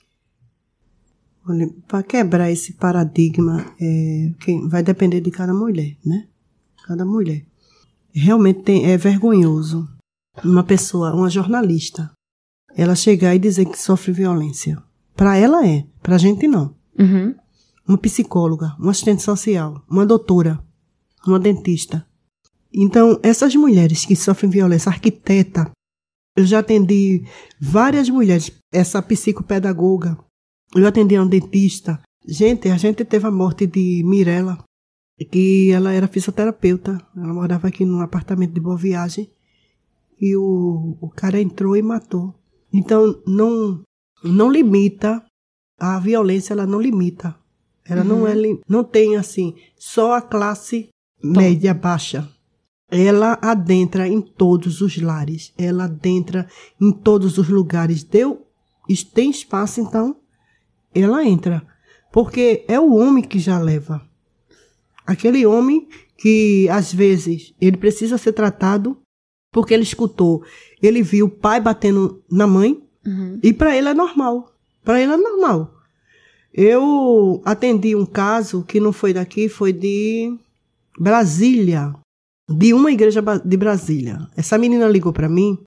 Olha, 1.46 1.68
para 1.86 2.02
quebrar 2.02 2.50
esse 2.50 2.72
paradigma, 2.74 3.66
é, 3.80 4.30
vai 4.68 4.82
depender 4.82 5.20
de 5.20 5.30
cada 5.30 5.52
mulher, 5.52 5.96
né? 6.04 6.26
Cada 6.86 7.04
mulher. 7.04 7.44
Realmente 8.12 8.62
tem, 8.62 8.90
é 8.90 8.96
vergonhoso 8.96 9.86
uma 10.42 10.64
pessoa, 10.64 11.14
uma 11.14 11.28
jornalista, 11.28 12.10
ela 12.74 12.94
chegar 12.94 13.34
e 13.34 13.38
dizer 13.38 13.66
que 13.66 13.78
sofre 13.78 14.12
violência. 14.12 14.82
Para 15.14 15.36
ela 15.36 15.66
é, 15.66 15.86
para 16.02 16.16
a 16.16 16.18
gente 16.18 16.48
não. 16.48 16.74
Uhum. 16.98 17.34
Uma 17.86 17.98
psicóloga, 17.98 18.74
uma 18.78 18.90
assistente 18.90 19.22
social, 19.22 19.82
uma 19.88 20.06
doutora, 20.06 20.58
uma 21.26 21.38
dentista. 21.38 22.07
Então, 22.73 23.21
essas 23.23 23.54
mulheres 23.54 24.04
que 24.04 24.16
sofrem 24.16 24.50
violência, 24.50 24.90
arquiteta, 24.90 25.71
eu 26.37 26.45
já 26.45 26.59
atendi 26.59 27.25
várias 27.61 28.09
mulheres, 28.09 28.50
essa 28.73 29.00
psicopedagoga. 29.00 30.19
Eu 30.75 30.87
atendi 30.87 31.16
uma 31.16 31.28
dentista. 31.28 32.00
Gente, 32.26 32.69
a 32.69 32.76
gente 32.76 33.04
teve 33.04 33.26
a 33.26 33.31
morte 33.31 33.66
de 33.66 34.02
Mirella, 34.04 34.59
que 35.31 35.71
ela 35.71 35.93
era 35.93 36.09
fisioterapeuta. 36.09 37.00
Ela 37.16 37.33
morava 37.33 37.69
aqui 37.69 37.85
num 37.85 38.00
apartamento 38.00 38.52
de 38.52 38.61
Boa 38.61 38.76
Viagem. 38.76 39.31
E 40.21 40.37
o, 40.37 40.97
o 41.00 41.09
cara 41.11 41.40
entrou 41.40 41.76
e 41.76 41.83
matou. 41.83 42.35
Então, 42.73 43.23
não, 43.25 43.83
não 44.25 44.50
limita. 44.50 45.25
A 45.78 46.00
violência, 46.00 46.52
ela 46.52 46.66
não 46.66 46.81
limita. 46.81 47.37
Ela 47.85 48.02
uhum. 48.02 48.09
não, 48.09 48.26
é, 48.26 48.35
não 48.69 48.83
tem, 48.83 49.16
assim, 49.16 49.54
só 49.76 50.14
a 50.14 50.23
classe 50.23 50.88
média 51.25 51.73
baixa 51.73 52.28
ela 52.90 53.38
adentra 53.43 54.07
em 54.07 54.21
todos 54.21 54.81
os 54.81 55.00
lares, 55.00 55.52
ela 55.59 55.85
adentra 55.85 56.47
em 56.81 56.93
todos 56.93 57.38
os 57.38 57.49
lugares. 57.49 58.04
Deu, 58.04 58.47
tem 59.12 59.31
espaço, 59.31 59.81
então 59.81 60.16
ela 60.95 61.25
entra. 61.25 61.66
Porque 62.12 62.64
é 62.69 62.78
o 62.78 62.95
homem 62.95 63.25
que 63.25 63.40
já 63.40 63.59
leva. 63.59 64.00
Aquele 65.04 65.45
homem 65.45 65.88
que, 66.16 66.69
às 66.69 66.93
vezes, 66.93 67.52
ele 67.61 67.76
precisa 67.76 68.16
ser 68.16 68.33
tratado 68.33 68.97
porque 69.50 69.75
ele 69.75 69.83
escutou. 69.83 70.45
Ele 70.81 71.02
viu 71.02 71.26
o 71.26 71.31
pai 71.31 71.61
batendo 71.61 72.23
na 72.31 72.47
mãe, 72.47 72.81
Uhum. 73.07 73.38
E 73.43 73.52
para 73.52 73.76
ele 73.76 73.88
é 73.88 73.95
normal. 73.95 74.54
Para 74.83 75.00
ele 75.00 75.12
é 75.12 75.16
normal. 75.16 75.75
Eu 76.52 77.43
atendi 77.45 77.95
um 77.95 78.07
caso 78.07 78.64
que 78.64 78.81
não 78.81 78.93
foi 78.93 79.12
daqui, 79.12 79.49
foi 79.49 79.73
de 79.73 80.38
Brasília, 80.98 81.94
de 82.48 82.72
uma 82.72 82.92
igreja 82.92 83.22
de 83.44 83.56
Brasília. 83.56 84.28
Essa 84.36 84.58
menina 84.58 84.88
ligou 84.88 85.12
para 85.12 85.28
mim 85.28 85.58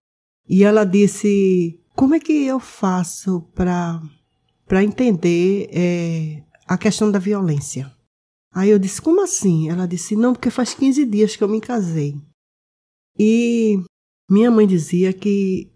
e 0.48 0.64
ela 0.64 0.84
disse: 0.84 1.80
Como 1.96 2.16
é 2.16 2.20
que 2.20 2.46
eu 2.46 2.60
faço 2.60 3.42
para 3.54 4.84
entender 4.84 5.70
eh, 5.72 6.44
a 6.68 6.78
questão 6.78 7.12
da 7.12 7.20
violência? 7.20 7.92
Aí 8.54 8.70
eu 8.70 8.80
disse: 8.80 9.02
Como 9.02 9.22
assim? 9.22 9.70
Ela 9.70 9.88
disse: 9.88 10.16
Não, 10.16 10.34
porque 10.34 10.50
faz 10.50 10.74
15 10.74 11.06
dias 11.06 11.36
que 11.36 11.44
eu 11.44 11.50
me 11.50 11.60
casei. 11.62 12.16
E 13.20 13.80
minha 14.30 14.52
mãe 14.52 14.68
dizia 14.68 15.12
que 15.12 15.72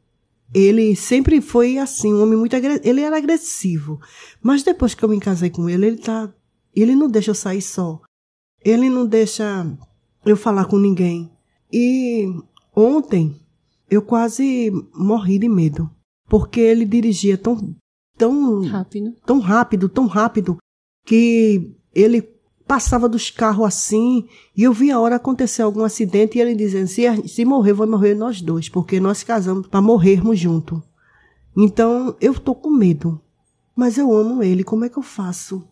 ele 0.54 0.96
sempre 0.96 1.42
foi 1.42 1.78
assim, 1.78 2.14
um 2.14 2.22
homem 2.22 2.38
muito 2.38 2.56
agressivo. 2.56 2.88
Ele 2.88 3.02
era 3.02 3.18
agressivo. 3.18 4.00
Mas 4.42 4.64
depois 4.64 4.94
que 4.94 5.04
eu 5.04 5.10
me 5.10 5.20
casei 5.20 5.50
com 5.50 5.70
ele, 5.70 5.88
ele 5.88 5.98
tá. 5.98 6.34
Ele 6.76 6.96
não 6.96 7.10
deixa 7.10 7.32
eu 7.32 7.36
sair 7.36 7.62
só. 7.62 8.02
Ele 8.64 8.90
não 8.90 9.06
deixa 9.06 9.66
eu 10.26 10.38
falar 10.38 10.66
com 10.66 10.78
ninguém. 10.78 11.32
E 11.72 12.26
ontem 12.76 13.36
eu 13.90 14.02
quase 14.02 14.72
morri 14.94 15.40
de 15.40 15.50
medo. 15.50 15.90
Porque 16.30 16.60
ele 16.62 16.86
dirigia 16.86 17.38
tão, 17.38 17.76
tão, 18.18 18.62
Rápido. 18.66 19.14
tão 19.26 19.40
rápido, 19.40 19.90
tão 19.90 20.06
rápido, 20.06 20.58
que 21.06 21.76
ele 21.94 22.22
passava 22.66 23.10
dos 23.10 23.30
carros 23.30 23.66
assim, 23.66 24.26
e 24.56 24.64
eu 24.64 24.72
vi 24.72 24.92
a 24.92 25.00
hora 25.00 25.18
acontecer 25.18 25.62
algum 25.62 25.84
acidente, 25.84 26.38
e 26.38 26.42
ele 26.42 26.56
dizendo, 26.56 26.88
se, 26.88 27.02
se 27.28 27.44
morrer, 27.44 27.74
vai 27.74 27.86
morrer 27.86 28.14
nós 28.16 28.42
dois, 28.42 28.70
porque 28.70 28.98
nós 28.98 29.24
casamos 29.24 29.68
para 29.68 29.82
morrermos 29.82 30.40
junto. 30.40 30.82
Então, 31.58 32.16
eu 32.22 32.34
tô 32.40 32.56
com 32.56 32.70
medo. 32.70 33.20
Mas 33.76 33.98
eu 33.98 34.14
amo 34.14 34.42
ele, 34.42 34.64
como 34.64 34.86
é 34.86 34.90
que 34.90 34.98
eu 34.98 35.04
faço? 35.04 35.68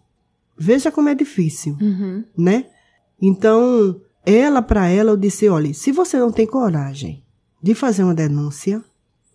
Veja 0.58 0.92
como 0.92 1.08
é 1.08 1.16
difícil, 1.16 1.78
Uhum. 1.80 2.24
né? 2.38 2.66
Então, 3.22 4.00
ela 4.26 4.62
para 4.62 4.88
ela, 4.88 5.12
eu 5.12 5.18
disse, 5.18 5.50
olha, 5.50 5.74
se 5.74 5.92
você 5.92 6.18
não 6.18 6.32
tem 6.32 6.48
coragem 6.48 7.24
de 7.62 7.74
fazer 7.74 8.04
uma 8.04 8.14
denúncia, 8.14 8.84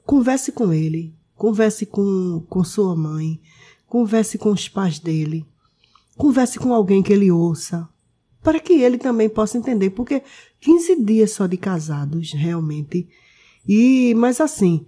converse 0.04 0.52
com 0.52 0.72
ele, 0.72 1.14
converse 1.34 1.84
com, 1.86 2.44
com 2.48 2.64
sua 2.64 2.96
mãe, 2.96 3.40
converse 3.86 4.38
com 4.38 4.50
os 4.50 4.68
pais 4.68 4.98
dele, 4.98 5.46
converse 6.16 6.58
com 6.58 6.72
alguém 6.72 7.02
que 7.02 7.12
ele 7.12 7.30
ouça, 7.30 7.88
para 8.42 8.60
que 8.60 8.74
ele 8.74 8.98
também 8.98 9.28
possa 9.28 9.56
entender, 9.56 9.90
porque 9.90 10.22
15 10.60 11.02
dias 11.02 11.32
só 11.32 11.46
de 11.46 11.56
casados, 11.56 12.32
realmente. 12.32 13.08
E, 13.66 14.14
mas 14.16 14.40
assim, 14.40 14.86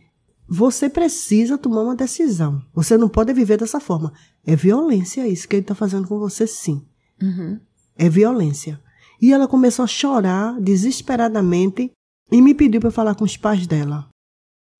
você 0.49 0.89
precisa 0.89 1.59
tomar 1.59 1.83
uma 1.83 1.97
decisão. 1.97 2.63
Você 2.75 2.97
não 2.97 3.09
pode 3.09 3.33
viver 3.33 3.59
dessa 3.59 3.81
forma. 3.81 4.13
É 4.47 4.55
violência 4.55 5.27
isso 5.27 5.49
que 5.49 5.57
ele 5.57 5.63
está 5.63 5.75
fazendo 5.75 6.07
com 6.07 6.19
você, 6.19 6.47
sim. 6.47 6.85
Uhum. 7.21 7.59
É 7.97 8.09
violência. 8.09 8.81
E 9.21 9.33
ela 9.33 9.49
começou 9.49 9.85
a 9.85 9.89
chorar 9.89 10.61
desesperadamente 10.61 11.91
e 12.31 12.43
me 12.43 12.55
pediu 12.55 12.81
para 12.81 12.91
falar 12.91 13.15
com 13.15 13.25
os 13.25 13.37
pais 13.37 13.67
dela. 13.67 14.09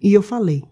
E 0.01 0.13
eu 0.13 0.23
falei. 0.23 0.63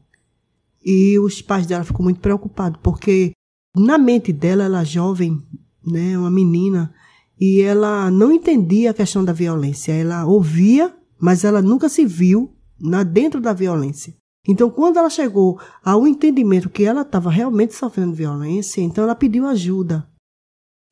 E 0.84 1.18
os 1.18 1.40
pais 1.40 1.66
dela 1.66 1.84
ficou 1.84 2.04
muito 2.04 2.20
preocupados, 2.20 2.78
porque 2.82 3.32
na 3.74 3.96
mente 3.96 4.32
dela, 4.32 4.64
ela 4.64 4.82
é 4.82 4.84
jovem, 4.84 5.42
né, 5.84 6.16
uma 6.16 6.30
menina, 6.30 6.94
e 7.40 7.60
ela 7.60 8.10
não 8.10 8.30
entendia 8.30 8.90
a 8.90 8.94
questão 8.94 9.24
da 9.24 9.32
violência. 9.32 9.92
Ela 9.92 10.26
ouvia, 10.26 10.94
mas 11.18 11.42
ela 11.42 11.62
nunca 11.62 11.88
se 11.88 12.04
viu 12.04 12.54
na 12.78 13.02
dentro 13.02 13.40
da 13.40 13.52
violência. 13.52 14.14
Então, 14.46 14.70
quando 14.70 14.98
ela 14.98 15.08
chegou 15.08 15.58
ao 15.82 16.06
entendimento 16.06 16.68
que 16.68 16.84
ela 16.84 17.00
estava 17.00 17.30
realmente 17.30 17.74
sofrendo 17.74 18.12
violência, 18.12 18.82
então 18.82 19.04
ela 19.04 19.14
pediu 19.14 19.46
ajuda. 19.46 20.06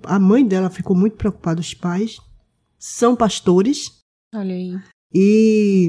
A 0.04 0.18
mãe 0.18 0.44
dela 0.44 0.70
ficou 0.70 0.96
muito 0.96 1.16
preocupada, 1.16 1.60
os 1.60 1.74
pais 1.74 2.18
são 2.84 3.14
pastores, 3.14 3.92
Olha 4.34 4.56
aí. 4.56 4.76
e 5.14 5.88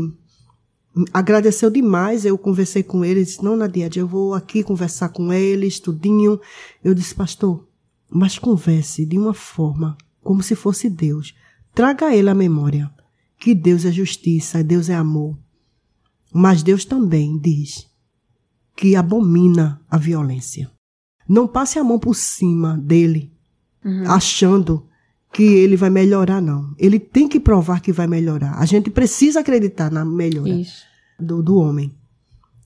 agradeceu 1.12 1.72
demais. 1.72 2.24
Eu 2.24 2.38
conversei 2.38 2.84
com 2.84 3.04
ele, 3.04 3.26
disse: 3.26 3.44
Não, 3.44 3.58
Nadia, 3.58 3.90
eu 3.96 4.08
vou 4.08 4.36
aqui 4.36 4.62
conversar 4.62 5.10
com 5.10 5.34
eles, 5.34 5.80
tudinho. 5.80 6.40
Eu 6.84 6.94
disse: 6.94 7.16
Pastor, 7.16 7.68
mas 8.12 8.38
converse 8.38 9.08
de 9.08 9.18
uma 9.18 9.34
forma 9.34 9.98
como 10.22 10.44
se 10.44 10.54
fosse 10.54 10.88
Deus. 10.88 11.34
Traga 11.74 12.06
a 12.06 12.16
ele 12.16 12.30
a 12.30 12.36
memória 12.36 12.94
que 13.40 13.56
Deus 13.56 13.86
é 13.86 13.92
justiça, 13.92 14.64
Deus 14.64 14.88
é 14.88 14.94
amor. 14.94 15.36
Mas 16.32 16.62
Deus 16.62 16.86
também 16.86 17.40
diz 17.40 17.90
que 18.76 18.96
abomina 18.96 19.82
a 19.90 19.98
violência. 19.98 20.70
Não 21.28 21.48
passe 21.48 21.80
a 21.80 21.84
mão 21.84 21.98
por 21.98 22.16
cima 22.16 22.78
dele, 22.78 23.34
achando 24.08 24.88
que 25.34 25.44
ele 25.44 25.76
vai 25.76 25.90
melhorar, 25.90 26.42
não. 26.42 26.74
Ele 26.78 27.00
tem 27.00 27.28
que 27.28 27.40
provar 27.40 27.82
que 27.82 27.92
vai 27.92 28.08
melhorar. 28.08 28.54
A 28.60 28.66
gente 28.66 28.90
precisa 28.90 29.40
acreditar 29.40 29.92
na 29.92 30.06
melhora 30.06 30.50
do, 31.20 31.42
do 31.42 31.58
homem. 31.58 31.92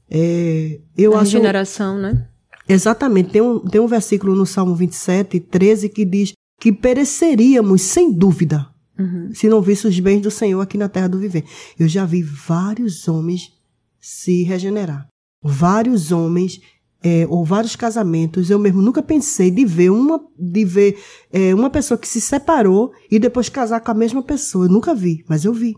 É, 0.09 0.79
eu 0.97 1.13
a 1.15 1.21
acho. 1.21 1.31
regeneração, 1.33 1.97
né? 1.97 2.27
Exatamente. 2.67 3.29
Tem 3.31 3.41
um, 3.41 3.59
tem 3.59 3.79
um 3.79 3.87
versículo 3.87 4.35
no 4.35 4.45
Salmo 4.45 4.75
27, 4.75 5.39
13, 5.39 5.89
que 5.89 6.03
diz 6.05 6.33
que 6.59 6.71
pereceríamos, 6.71 7.81
sem 7.81 8.11
dúvida, 8.11 8.67
Uhum. 8.99 9.29
se 9.31 9.47
não 9.47 9.61
visse 9.61 9.85
os 9.87 9.99
bens 9.99 10.21
do 10.21 10.31
Senhor 10.31 10.59
aqui 10.59 10.75
na 10.75 10.89
terra 10.89 11.07
do 11.07 11.19
viver. 11.19 11.43
Eu 11.77 11.87
já 11.87 12.03
vi 12.03 12.23
vários 12.23 13.07
homens 13.07 13.53
se 14.01 14.41
regenerar. 14.41 15.07
Vários 15.43 16.11
homens, 16.11 16.59
é, 17.03 17.25
ou 17.29 17.43
vários 17.43 17.75
casamentos. 17.75 18.49
Eu 18.49 18.59
mesmo 18.59 18.81
nunca 18.81 19.01
pensei 19.01 19.51
de 19.51 19.65
ver 19.65 19.89
uma, 19.89 20.23
de 20.37 20.65
ver 20.65 20.99
é, 21.31 21.53
uma 21.53 21.69
pessoa 21.69 21.97
que 21.97 22.07
se 22.07 22.19
separou 22.19 22.91
e 23.09 23.19
depois 23.19 23.49
casar 23.49 23.81
com 23.81 23.91
a 23.91 23.95
mesma 23.95 24.23
pessoa. 24.23 24.65
Eu 24.65 24.71
nunca 24.71 24.93
vi, 24.93 25.23
mas 25.27 25.45
eu 25.45 25.53
vi. 25.53 25.75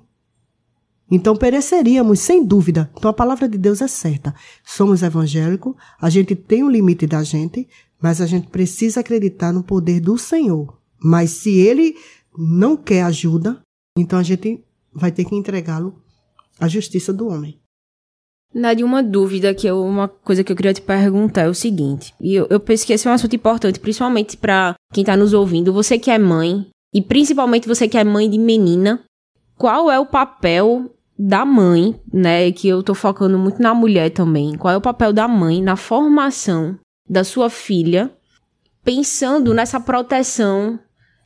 Então 1.11 1.35
pereceríamos, 1.35 2.19
sem 2.19 2.45
dúvida. 2.45 2.89
Então 2.95 3.09
a 3.09 3.13
palavra 3.13 3.49
de 3.49 3.57
Deus 3.57 3.81
é 3.81 3.87
certa. 3.87 4.33
Somos 4.63 5.01
evangélicos, 5.01 5.75
a 5.99 6.09
gente 6.09 6.35
tem 6.35 6.63
um 6.63 6.69
limite 6.69 7.07
da 7.07 7.23
gente, 7.23 7.67
mas 7.99 8.21
a 8.21 8.25
gente 8.25 8.47
precisa 8.47 8.99
acreditar 8.99 9.51
no 9.51 9.63
poder 9.63 9.99
do 9.99 10.17
Senhor. 10.17 10.77
Mas 11.01 11.31
se 11.31 11.51
ele 11.51 11.95
não 12.37 12.77
quer 12.77 13.03
ajuda, 13.03 13.61
então 13.97 14.19
a 14.19 14.23
gente 14.23 14.63
vai 14.93 15.11
ter 15.11 15.25
que 15.25 15.35
entregá-lo 15.35 16.01
à 16.59 16.67
justiça 16.67 17.11
do 17.11 17.27
homem. 17.27 17.59
Nadia, 18.53 18.85
uma 18.85 19.03
dúvida 19.03 19.53
que 19.53 19.67
eu, 19.67 19.83
uma 19.83 20.07
coisa 20.07 20.43
que 20.43 20.51
eu 20.51 20.55
queria 20.55 20.73
te 20.73 20.81
perguntar 20.81 21.41
é 21.41 21.47
o 21.47 21.53
seguinte, 21.53 22.13
e 22.19 22.33
eu, 22.33 22.47
eu 22.49 22.59
penso 22.59 22.85
que 22.85 22.93
esse 22.93 23.07
é 23.07 23.11
um 23.11 23.13
assunto 23.13 23.35
importante, 23.35 23.79
principalmente 23.79 24.35
para 24.35 24.73
quem 24.91 25.03
tá 25.03 25.15
nos 25.15 25.33
ouvindo, 25.33 25.71
você 25.71 25.99
que 25.99 26.09
é 26.09 26.17
mãe, 26.17 26.65
e 26.93 27.01
principalmente 27.01 27.67
você 27.67 27.87
que 27.87 27.97
é 27.97 28.03
mãe 28.03 28.27
de 28.29 28.39
menina, 28.39 29.03
qual 29.55 29.91
é 29.91 29.99
o 29.99 30.05
papel 30.05 30.89
da 31.17 31.45
mãe, 31.45 31.99
né, 32.11 32.51
que 32.51 32.67
eu 32.67 32.81
tô 32.81 32.95
focando 32.95 33.37
muito 33.37 33.61
na 33.61 33.73
mulher 33.73 34.09
também, 34.09 34.57
qual 34.57 34.73
é 34.73 34.77
o 34.77 34.81
papel 34.81 35.13
da 35.13 35.27
mãe 35.27 35.61
na 35.61 35.75
formação 35.75 36.79
da 37.07 37.23
sua 37.23 37.49
filha, 37.49 38.11
pensando 38.83 39.53
nessa 39.53 39.79
proteção 39.79 40.79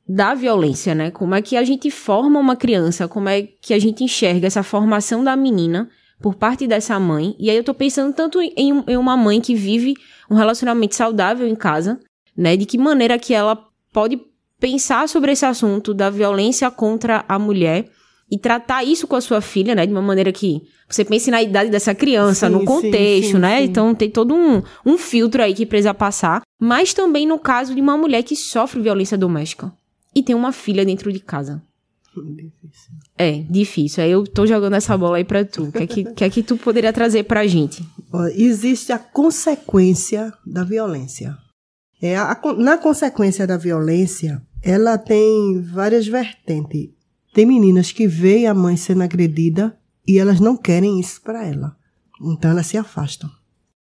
da 0.07 0.33
violência, 0.33 0.93
né? 0.93 1.11
Como 1.11 1.33
é 1.33 1.41
que 1.41 1.55
a 1.55 1.63
gente 1.63 1.89
forma 1.89 2.39
uma 2.39 2.55
criança, 2.55 3.07
como 3.07 3.29
é 3.29 3.43
que 3.43 3.73
a 3.73 3.79
gente 3.79 4.03
enxerga 4.03 4.47
essa 4.47 4.63
formação 4.63 5.23
da 5.23 5.35
menina 5.35 5.89
por 6.23 6.35
parte 6.35 6.65
dessa 6.65 6.97
mãe. 6.97 7.35
E 7.37 7.49
aí 7.49 7.57
eu 7.57 7.65
tô 7.65 7.73
pensando 7.73 8.15
tanto 8.15 8.41
em, 8.41 8.81
em 8.87 8.95
uma 8.95 9.17
mãe 9.17 9.41
que 9.41 9.53
vive 9.53 9.93
um 10.31 10.35
relacionamento 10.35 10.95
saudável 10.95 11.45
em 11.45 11.53
casa, 11.53 11.99
né? 12.35 12.55
De 12.55 12.65
que 12.65 12.77
maneira 12.77 13.19
que 13.19 13.33
ela 13.33 13.61
pode 13.91 14.17
pensar 14.57 15.09
sobre 15.09 15.33
esse 15.33 15.45
assunto 15.45 15.93
da 15.93 16.09
violência 16.09 16.71
contra 16.71 17.25
a 17.27 17.37
mulher 17.37 17.89
e 18.31 18.37
tratar 18.37 18.85
isso 18.85 19.05
com 19.05 19.17
a 19.17 19.21
sua 19.21 19.41
filha, 19.41 19.75
né? 19.75 19.85
De 19.85 19.91
uma 19.91 20.01
maneira 20.01 20.31
que 20.31 20.61
você 20.87 21.03
pense 21.03 21.29
na 21.29 21.41
idade 21.41 21.69
dessa 21.69 21.93
criança, 21.93 22.47
Sim, 22.47 22.53
no 22.53 22.63
contexto, 22.63 23.33
sim, 23.33 23.39
né? 23.39 23.57
sim. 23.57 23.65
Então 23.65 23.93
tem 23.93 24.09
todo 24.09 24.33
um, 24.33 24.63
um 24.85 24.97
filtro 24.97 25.43
aí 25.43 25.53
que 25.53 25.65
precisa 25.65 25.93
passar. 25.93 26.41
Mas 26.57 26.93
também 26.93 27.27
no 27.27 27.37
caso 27.37 27.75
de 27.75 27.81
uma 27.81 27.97
mulher 27.97 28.23
que 28.23 28.37
sofre 28.37 28.81
violência 28.81 29.17
doméstica 29.17 29.73
e 30.15 30.23
tem 30.23 30.33
uma 30.33 30.53
filha 30.53 30.85
dentro 30.85 31.11
de 31.11 31.19
casa. 31.19 31.61
É, 33.17 33.39
difícil. 33.49 34.03
Aí 34.03 34.11
eu 34.11 34.23
tô 34.25 34.45
jogando 34.45 34.73
essa 34.75 34.97
bola 34.97 35.17
aí 35.17 35.23
pra 35.23 35.43
tu. 35.45 35.63
O 35.65 35.71
que 35.71 35.77
é 35.83 35.87
que, 35.87 36.03
que, 36.13 36.23
é 36.23 36.29
que 36.29 36.43
tu 36.43 36.57
poderia 36.57 36.91
trazer 36.93 37.23
pra 37.23 37.45
gente? 37.47 37.83
Existe 38.35 38.91
a 38.91 38.99
consequência 38.99 40.33
da 40.45 40.63
violência. 40.63 41.37
É, 42.01 42.15
a- 42.17 42.31
a- 42.31 42.53
na 42.55 42.77
consequência 42.77 43.47
da 43.47 43.57
violência, 43.57 44.41
ela 44.61 44.97
tem 44.97 45.61
várias 45.61 46.07
vertentes. 46.07 46.89
Tem 47.33 47.45
meninas 47.45 47.91
que 47.91 48.07
veem 48.07 48.47
a 48.47 48.53
mãe 48.53 48.77
sendo 48.77 49.03
agredida 49.03 49.77
e 50.07 50.19
elas 50.19 50.39
não 50.39 50.55
querem 50.55 50.99
isso 50.99 51.21
para 51.21 51.45
ela. 51.47 51.75
Então 52.21 52.51
elas 52.51 52.67
se 52.67 52.77
afastam. 52.77 53.29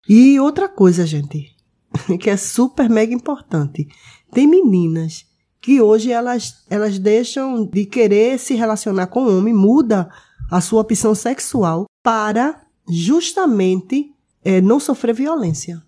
E 0.07 0.39
outra 0.39 0.67
coisa, 0.67 1.05
gente, 1.05 1.55
que 2.19 2.29
é 2.29 2.35
super 2.37 2.89
mega 2.89 3.13
importante. 3.13 3.87
Tem 4.33 4.45
meninas 4.47 5.25
que 5.61 5.81
hoje 5.81 6.11
elas, 6.11 6.63
elas 6.69 6.97
deixam 6.97 7.65
de 7.65 7.85
querer 7.85 8.39
se 8.39 8.53
relacionar 8.53 9.07
com 9.07 9.25
o 9.25 9.37
homem, 9.37 9.53
muda 9.53 10.09
a 10.49 10.61
sua 10.61 10.81
opção 10.81 11.13
sexual 11.13 11.85
para 12.01 12.61
justamente 12.87 14.11
é 14.43 14.61
não 14.61 14.79
sofrer 14.79 15.13
violência. 15.13 15.83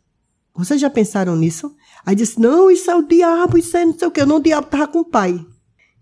Vocês 0.53 0.79
já 0.79 0.89
pensaram 0.89 1.35
nisso? 1.35 1.73
Aí 2.05 2.15
disse, 2.15 2.39
não, 2.39 2.69
isso 2.69 2.91
é 2.91 2.95
o 2.95 3.07
diabo, 3.07 3.57
isso 3.57 3.75
é 3.77 3.85
não 3.85 3.97
sei 3.97 4.07
o 4.07 4.11
quê. 4.11 4.25
Não, 4.25 4.37
o 4.37 4.41
diabo 4.41 4.65
estava 4.65 4.87
com 4.87 4.99
o 4.99 5.05
pai. 5.05 5.43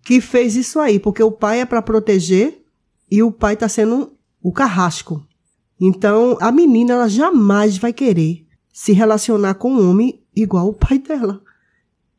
Que 0.04 0.20
fez 0.20 0.56
isso 0.56 0.80
aí, 0.80 1.00
porque 1.00 1.22
o 1.22 1.32
pai 1.32 1.62
é 1.62 1.66
para 1.66 1.82
proteger 1.82 2.64
e 3.10 3.22
o 3.22 3.32
pai 3.32 3.54
está 3.54 3.70
sendo 3.70 4.14
o 4.42 4.52
carrasco. 4.52 5.24
Então, 5.80 6.38
a 6.42 6.52
menina, 6.52 6.94
ela 6.94 7.08
jamais 7.08 7.78
vai 7.78 7.94
querer 7.94 8.46
se 8.74 8.92
relacionar 8.92 9.56
com 9.56 9.72
um 9.72 9.90
homem 9.90 10.24
igual 10.36 10.68
o 10.68 10.74
pai 10.74 10.98
dela. 10.98 11.42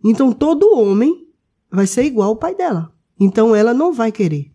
Então, 0.04 0.32
todo 0.32 0.78
homem 0.78 1.26
vai 1.70 1.86
ser 1.86 2.04
igual 2.04 2.30
ao 2.30 2.36
pai 2.36 2.54
dela. 2.54 2.92
Então, 3.18 3.54
ela 3.54 3.74
não 3.74 3.92
vai 3.92 4.10
querer. 4.10 4.50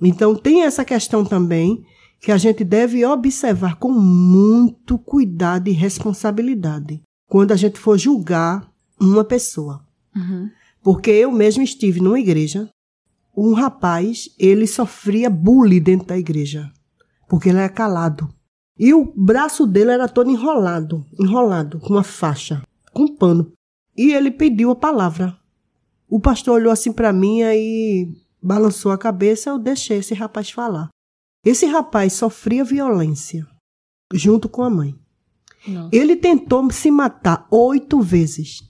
Então, 0.00 0.34
tem 0.34 0.62
essa 0.62 0.84
questão 0.84 1.24
também 1.24 1.84
que 2.20 2.32
a 2.32 2.36
gente 2.36 2.64
deve 2.64 3.04
observar 3.04 3.76
com 3.76 3.90
muito 3.90 4.98
cuidado 4.98 5.68
e 5.68 5.72
responsabilidade 5.72 7.02
quando 7.28 7.52
a 7.52 7.56
gente 7.56 7.78
for 7.78 7.98
julgar 7.98 8.70
uma 9.00 9.24
pessoa. 9.24 9.84
Uhum. 10.14 10.50
Porque 10.82 11.10
eu 11.10 11.30
mesmo 11.30 11.62
estive 11.62 12.00
numa 12.00 12.18
igreja, 12.18 12.68
um 13.36 13.52
rapaz, 13.52 14.30
ele 14.38 14.66
sofria 14.66 15.28
bullying 15.28 15.80
dentro 15.80 16.06
da 16.06 16.18
igreja, 16.18 16.72
porque 17.28 17.50
ele 17.50 17.58
era 17.58 17.68
calado. 17.68 18.28
E 18.78 18.94
o 18.94 19.12
braço 19.14 19.66
dele 19.66 19.90
era 19.90 20.08
todo 20.08 20.30
enrolado, 20.30 21.04
enrolado, 21.18 21.78
com 21.80 21.94
uma 21.94 22.02
faixa, 22.02 22.62
com 22.92 23.06
pano. 23.06 23.52
E 23.96 24.12
ele 24.12 24.30
pediu 24.30 24.70
a 24.70 24.76
palavra. 24.76 25.36
O 26.08 26.20
pastor 26.20 26.54
olhou 26.54 26.72
assim 26.72 26.92
para 26.92 27.12
mim 27.12 27.40
e 27.42 28.08
balançou 28.42 28.92
a 28.92 28.98
cabeça, 28.98 29.50
eu 29.50 29.58
deixei 29.58 29.98
esse 29.98 30.14
rapaz 30.14 30.50
falar. 30.50 30.88
Esse 31.44 31.66
rapaz 31.66 32.12
sofria 32.12 32.64
violência 32.64 33.46
junto 34.12 34.48
com 34.48 34.62
a 34.62 34.70
mãe. 34.70 34.94
Nossa. 35.66 35.90
Ele 35.92 36.16
tentou 36.16 36.70
se 36.70 36.90
matar 36.90 37.46
oito 37.50 38.00
vezes 38.00 38.62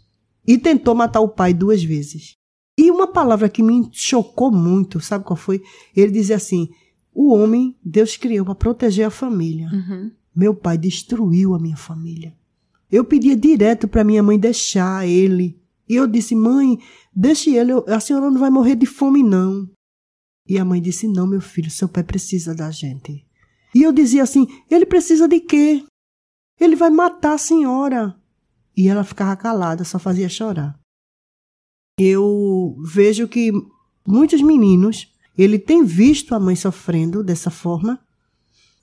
e 0.47 0.57
tentou 0.57 0.95
matar 0.95 1.21
o 1.21 1.29
pai 1.29 1.53
duas 1.53 1.83
vezes. 1.83 2.37
E 2.79 2.91
uma 2.91 3.07
palavra 3.07 3.49
que 3.49 3.63
me 3.63 3.89
chocou 3.93 4.51
muito, 4.51 5.01
sabe 5.01 5.25
qual 5.25 5.37
foi? 5.37 5.63
Ele 5.95 6.13
dizia 6.13 6.37
assim: 6.37 6.69
o 7.15 7.35
homem 7.35 7.75
Deus 7.83 8.17
criou 8.17 8.45
para 8.45 8.55
proteger 8.55 9.07
a 9.07 9.11
família. 9.11 9.69
Uhum. 9.73 10.11
Meu 10.35 10.55
pai 10.55 10.77
destruiu 10.77 11.55
a 11.55 11.59
minha 11.59 11.77
família. 11.77 12.35
Eu 12.91 13.05
pedia 13.05 13.35
direto 13.35 13.89
para 13.89 14.05
minha 14.05 14.23
mãe 14.23 14.39
deixar 14.39 15.07
ele. 15.07 15.59
E 15.89 15.95
eu 15.95 16.07
disse: 16.07 16.35
mãe, 16.35 16.79
deixe 17.15 17.55
ele, 17.55 17.73
a 17.89 18.01
senhora 18.01 18.31
não 18.31 18.39
vai 18.39 18.51
morrer 18.51 18.77
de 18.77 18.87
fome, 18.87 19.23
não. 19.23 19.69
E 20.49 20.59
a 20.59 20.65
mãe 20.65 20.81
disse: 20.81 21.09
não, 21.09 21.27
meu 21.27 21.41
filho, 21.41 21.71
seu 21.71 21.89
pai 21.89 22.03
precisa 22.03 22.55
da 22.55 22.71
gente. 22.71 23.25
E 23.75 23.83
eu 23.83 23.93
dizia 23.93 24.23
assim: 24.23 24.47
ele 24.71 24.87
precisa 24.87 25.29
de 25.29 25.41
quê? 25.41 25.85
Ele 26.59 26.77
vai 26.77 26.91
matar 26.91 27.35
a 27.35 27.39
senhora. 27.39 28.17
E 28.77 28.89
ela 28.89 29.05
ficava 29.05 29.37
calada, 29.37 29.85
só 29.85 29.99
fazia 29.99 30.29
chorar. 30.29 30.79
Eu 31.99 32.77
vejo 32.85 33.27
que 33.27 33.51
muitos 34.07 34.43
meninos, 34.43 35.11
ele 35.37 35.59
tem 35.59 35.83
visto 35.83 36.35
a 36.35 36.41
mãe 36.41 36.55
sofrendo 36.55 37.25
dessa 37.25 37.51
forma 37.51 37.99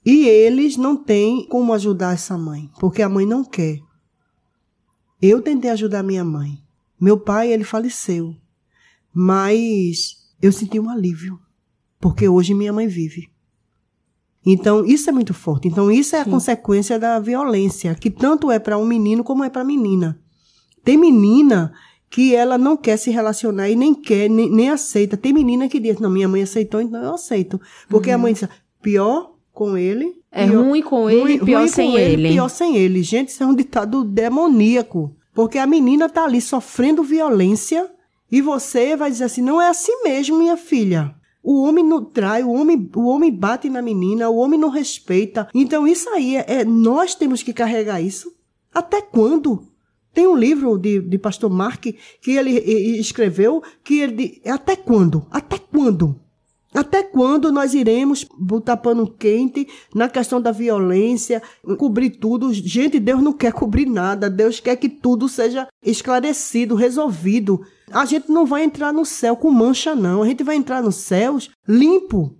e 0.04 0.26
eles 0.26 0.76
não 0.76 0.96
têm 0.96 1.46
como 1.48 1.72
ajudar 1.72 2.14
essa 2.14 2.36
mãe, 2.36 2.68
porque 2.78 3.02
a 3.02 3.08
mãe 3.08 3.24
não 3.24 3.44
quer. 3.44 3.80
Eu 5.22 5.40
tentei 5.40 5.70
ajudar 5.70 6.02
minha 6.02 6.24
mãe. 6.24 6.63
Meu 7.00 7.18
pai, 7.18 7.52
ele 7.52 7.64
faleceu. 7.64 8.34
Mas 9.12 10.16
eu 10.42 10.50
senti 10.52 10.78
um 10.80 10.90
alívio, 10.90 11.38
porque 12.00 12.28
hoje 12.28 12.52
minha 12.54 12.72
mãe 12.72 12.86
vive. 12.86 13.28
Então, 14.44 14.84
isso 14.84 15.08
é 15.08 15.12
muito 15.12 15.32
forte. 15.32 15.68
Então, 15.68 15.90
isso 15.90 16.14
é 16.16 16.20
a 16.20 16.24
Sim. 16.24 16.30
consequência 16.30 16.98
da 16.98 17.18
violência, 17.18 17.94
que 17.94 18.10
tanto 18.10 18.50
é 18.50 18.58
para 18.58 18.76
um 18.76 18.84
menino 18.86 19.24
como 19.24 19.42
é 19.42 19.48
para 19.48 19.62
a 19.62 19.64
menina. 19.64 20.20
Tem 20.84 20.98
menina 20.98 21.72
que 22.10 22.34
ela 22.34 22.58
não 22.58 22.76
quer 22.76 22.98
se 22.98 23.10
relacionar 23.10 23.70
e 23.70 23.74
nem 23.74 23.94
quer, 23.94 24.28
nem, 24.28 24.50
nem 24.50 24.68
aceita. 24.70 25.16
Tem 25.16 25.32
menina 25.32 25.68
que 25.68 25.80
diz, 25.80 25.98
não, 25.98 26.10
minha 26.10 26.28
mãe 26.28 26.42
aceitou, 26.42 26.80
então 26.80 27.02
eu 27.02 27.14
aceito. 27.14 27.58
Porque 27.88 28.10
a 28.10 28.18
mãe 28.18 28.34
diz, 28.34 28.46
pior 28.82 29.32
com 29.52 29.78
ele. 29.78 30.04
Uhum. 30.04 30.12
É 30.30 30.46
pior- 30.46 30.64
ruim 30.64 30.82
com 30.82 31.08
ele, 31.10 31.20
ruim- 31.22 31.44
pior 31.44 31.58
ruim 31.60 31.68
sem 31.68 31.90
com 31.92 31.98
ele. 31.98 32.28
Pior 32.28 32.48
sem 32.48 32.76
ele. 32.76 33.02
Gente, 33.02 33.28
isso 33.28 33.42
é 33.42 33.46
um 33.46 33.54
ditado 33.54 34.04
demoníaco. 34.04 35.16
Porque 35.34 35.58
a 35.58 35.66
menina 35.66 36.08
tá 36.08 36.24
ali 36.24 36.40
sofrendo 36.40 37.02
violência 37.02 37.90
e 38.30 38.40
você 38.40 38.96
vai 38.96 39.10
dizer 39.10 39.24
assim, 39.24 39.42
não 39.42 39.60
é 39.60 39.68
assim 39.68 40.02
mesmo, 40.04 40.38
minha 40.38 40.56
filha. 40.56 41.14
O 41.42 41.62
homem 41.62 41.84
não 41.84 42.02
trai, 42.04 42.42
o 42.42 42.50
homem, 42.52 42.90
o 42.96 43.06
homem 43.06 43.30
bate 43.30 43.68
na 43.68 43.82
menina, 43.82 44.30
o 44.30 44.36
homem 44.36 44.58
não 44.58 44.70
respeita. 44.70 45.48
Então 45.54 45.86
isso 45.86 46.08
aí 46.10 46.36
é, 46.36 46.44
é- 46.60 46.64
nós 46.64 47.14
temos 47.14 47.42
que 47.42 47.52
carregar 47.52 48.00
isso. 48.00 48.32
Até 48.72 49.02
quando? 49.02 49.66
Tem 50.14 50.26
um 50.26 50.36
livro 50.36 50.78
de, 50.78 51.00
de 51.00 51.18
pastor 51.18 51.50
Mark 51.50 51.84
que 52.22 52.30
ele 52.30 52.50
e- 52.58 52.96
e 52.96 53.00
escreveu 53.00 53.62
que 53.82 53.98
ele 54.00 54.40
até 54.46 54.76
quando? 54.76 55.26
Até 55.30 55.58
quando? 55.58 56.18
Até 56.74 57.04
quando 57.04 57.52
nós 57.52 57.72
iremos 57.72 58.26
botar 58.36 58.76
pano 58.76 59.06
quente 59.06 59.68
na 59.94 60.08
questão 60.08 60.40
da 60.40 60.50
violência, 60.50 61.40
cobrir 61.78 62.10
tudo? 62.10 62.52
Gente, 62.52 62.98
Deus 62.98 63.22
não 63.22 63.32
quer 63.32 63.52
cobrir 63.52 63.86
nada. 63.86 64.28
Deus 64.28 64.58
quer 64.58 64.74
que 64.74 64.88
tudo 64.88 65.28
seja 65.28 65.68
esclarecido, 65.84 66.74
resolvido. 66.74 67.60
A 67.92 68.04
gente 68.04 68.28
não 68.28 68.44
vai 68.44 68.64
entrar 68.64 68.92
no 68.92 69.04
céu 69.04 69.36
com 69.36 69.52
mancha, 69.52 69.94
não. 69.94 70.24
A 70.24 70.26
gente 70.26 70.42
vai 70.42 70.56
entrar 70.56 70.82
nos 70.82 70.96
céus 70.96 71.48
limpo. 71.68 72.36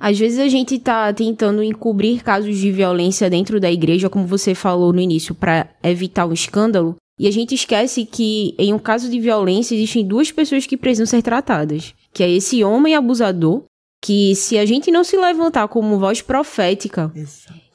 Às 0.00 0.18
vezes 0.18 0.38
a 0.38 0.48
gente 0.48 0.78
tá 0.78 1.12
tentando 1.12 1.62
encobrir 1.62 2.22
casos 2.22 2.56
de 2.56 2.70
violência 2.70 3.28
dentro 3.28 3.60
da 3.60 3.70
igreja, 3.70 4.08
como 4.08 4.26
você 4.26 4.54
falou 4.54 4.92
no 4.92 5.00
início, 5.00 5.34
para 5.34 5.68
evitar 5.82 6.24
um 6.24 6.32
escândalo. 6.32 6.96
E 7.18 7.26
a 7.26 7.32
gente 7.32 7.54
esquece 7.54 8.06
que 8.06 8.54
em 8.56 8.72
um 8.72 8.78
caso 8.78 9.10
de 9.10 9.18
violência 9.18 9.74
existem 9.74 10.06
duas 10.06 10.30
pessoas 10.30 10.66
que 10.66 10.76
precisam 10.76 11.04
ser 11.04 11.20
tratadas, 11.20 11.92
que 12.18 12.22
é 12.24 12.28
esse 12.28 12.64
homem 12.64 12.96
abusador, 12.96 13.62
que 14.02 14.34
se 14.34 14.58
a 14.58 14.66
gente 14.66 14.90
não 14.90 15.04
se 15.04 15.16
levantar 15.16 15.68
como 15.68 16.00
voz 16.00 16.20
profética 16.20 17.12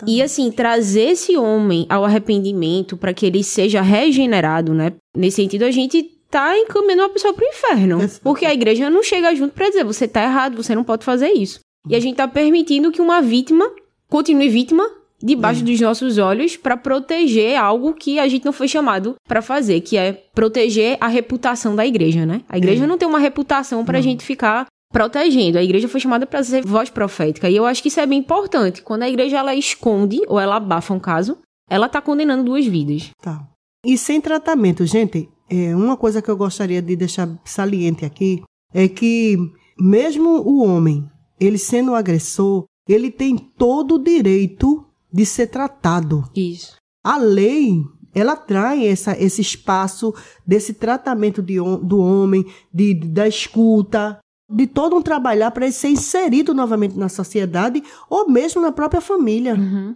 e 0.06 0.22
assim 0.22 0.52
trazer 0.52 1.12
esse 1.12 1.38
homem 1.38 1.86
ao 1.88 2.04
arrependimento 2.04 2.98
para 2.98 3.14
que 3.14 3.26
ele 3.26 3.42
seja 3.42 3.82
regenerado, 3.82 4.74
né? 4.74 4.92
Nesse 5.16 5.38
sentido 5.38 5.64
a 5.64 5.72
gente 5.72 6.04
tá 6.30 6.60
encaminhando 6.60 7.04
uma 7.04 7.10
pessoa 7.10 7.34
pro 7.34 7.48
inferno, 7.48 8.02
Exato. 8.02 8.20
porque 8.22 8.46
a 8.46 8.54
igreja 8.54 8.90
não 8.90 9.02
chega 9.02 9.34
junto 9.34 9.54
para 9.54 9.70
dizer 9.70 9.86
você 9.86 10.10
tá 10.10 10.22
errado, 10.22 10.62
você 10.62 10.76
não 10.76 10.84
pode 10.84 11.06
fazer 11.06 11.30
isso. 11.30 11.62
E 11.88 11.96
a 11.96 12.00
gente 12.02 12.18
tá 12.18 12.28
permitindo 12.28 12.92
que 12.92 13.02
uma 13.02 13.22
vítima 13.22 13.72
continue 14.10 14.50
vítima 14.50 14.84
debaixo 15.24 15.64
dos 15.64 15.80
nossos 15.80 16.18
olhos 16.18 16.58
para 16.58 16.76
proteger 16.76 17.56
algo 17.58 17.94
que 17.94 18.20
a 18.20 18.28
gente 18.28 18.44
não 18.44 18.52
foi 18.52 18.68
chamado 18.68 19.16
para 19.26 19.42
fazer, 19.42 19.80
que 19.80 19.96
é 19.96 20.12
proteger 20.12 20.98
a 21.00 21.08
reputação 21.08 21.76
da 21.76 21.88
igreja, 21.88 22.26
né? 22.26 22.42
A 22.50 22.58
igreja 22.58 22.86
não 22.86 22.98
tem 22.98 23.08
uma 23.08 23.20
reputação 23.20 23.86
pra 23.86 24.02
gente 24.02 24.26
ficar 24.26 24.68
protegendo. 24.92 25.58
A 25.58 25.64
igreja 25.64 25.88
foi 25.88 26.02
chamada 26.02 26.26
para 26.26 26.44
ser 26.44 26.64
voz 26.66 26.90
profética. 26.90 27.50
E 27.50 27.56
eu 27.56 27.66
acho 27.66 27.82
que 27.82 27.88
isso 27.88 28.02
é 28.02 28.06
bem 28.06 28.20
importante. 28.20 28.82
Quando 28.82 29.04
a 29.04 29.10
igreja 29.10 29.38
ela 29.38 29.56
esconde 29.56 30.22
ou 30.28 30.40
ela 30.40 30.58
abafa 30.58 30.94
um 30.94 31.00
caso, 31.00 31.38
ela 31.70 31.88
tá 31.88 32.02
condenando 32.02 32.44
duas 32.44 32.66
vidas. 32.66 33.10
Tá. 33.22 33.48
E 33.86 33.98
sem 33.98 34.20
tratamento, 34.20 34.86
gente, 34.86 35.30
é, 35.50 35.74
uma 35.76 35.96
coisa 35.96 36.22
que 36.22 36.30
eu 36.30 36.38
gostaria 36.38 36.82
de 36.82 36.96
deixar 36.96 37.30
saliente 37.46 38.06
aqui 38.06 38.44
é 38.74 38.88
que 38.88 39.38
mesmo 39.80 40.42
o 40.42 40.64
homem, 40.64 41.10
ele 41.40 41.58
sendo 41.58 41.92
o 41.92 41.96
agressor, 41.96 42.66
ele 42.88 43.10
tem 43.10 43.38
todo 43.38 43.96
o 43.96 44.04
direito 44.04 44.86
de 45.14 45.26
ser 45.26 45.48
tratado. 45.48 46.24
Isso. 46.36 46.76
A 47.04 47.18
lei, 47.18 47.84
ela 48.16 48.36
traz 48.36 48.84
essa, 48.84 49.22
esse 49.22 49.42
espaço 49.42 50.14
desse 50.46 50.74
tratamento 50.74 51.42
de, 51.42 51.56
do 51.56 52.00
homem, 52.00 52.46
de, 52.74 52.96
da 52.96 53.28
escuta, 53.28 54.20
de 54.50 54.66
todo 54.66 54.96
um 54.96 55.02
trabalhar 55.02 55.52
para 55.52 55.66
ele 55.66 55.74
ser 55.74 55.90
inserido 55.90 56.54
novamente 56.54 56.98
na 56.98 57.10
sociedade 57.10 57.84
ou 58.10 58.28
mesmo 58.30 58.62
na 58.62 58.72
própria 58.72 59.02
família. 59.02 59.56
Uhum. 59.56 59.96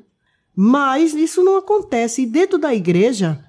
Mas 0.55 1.13
isso 1.13 1.43
não 1.43 1.57
acontece. 1.57 2.23
E 2.23 2.25
dentro 2.25 2.57
da 2.57 2.73
igreja, 2.73 3.43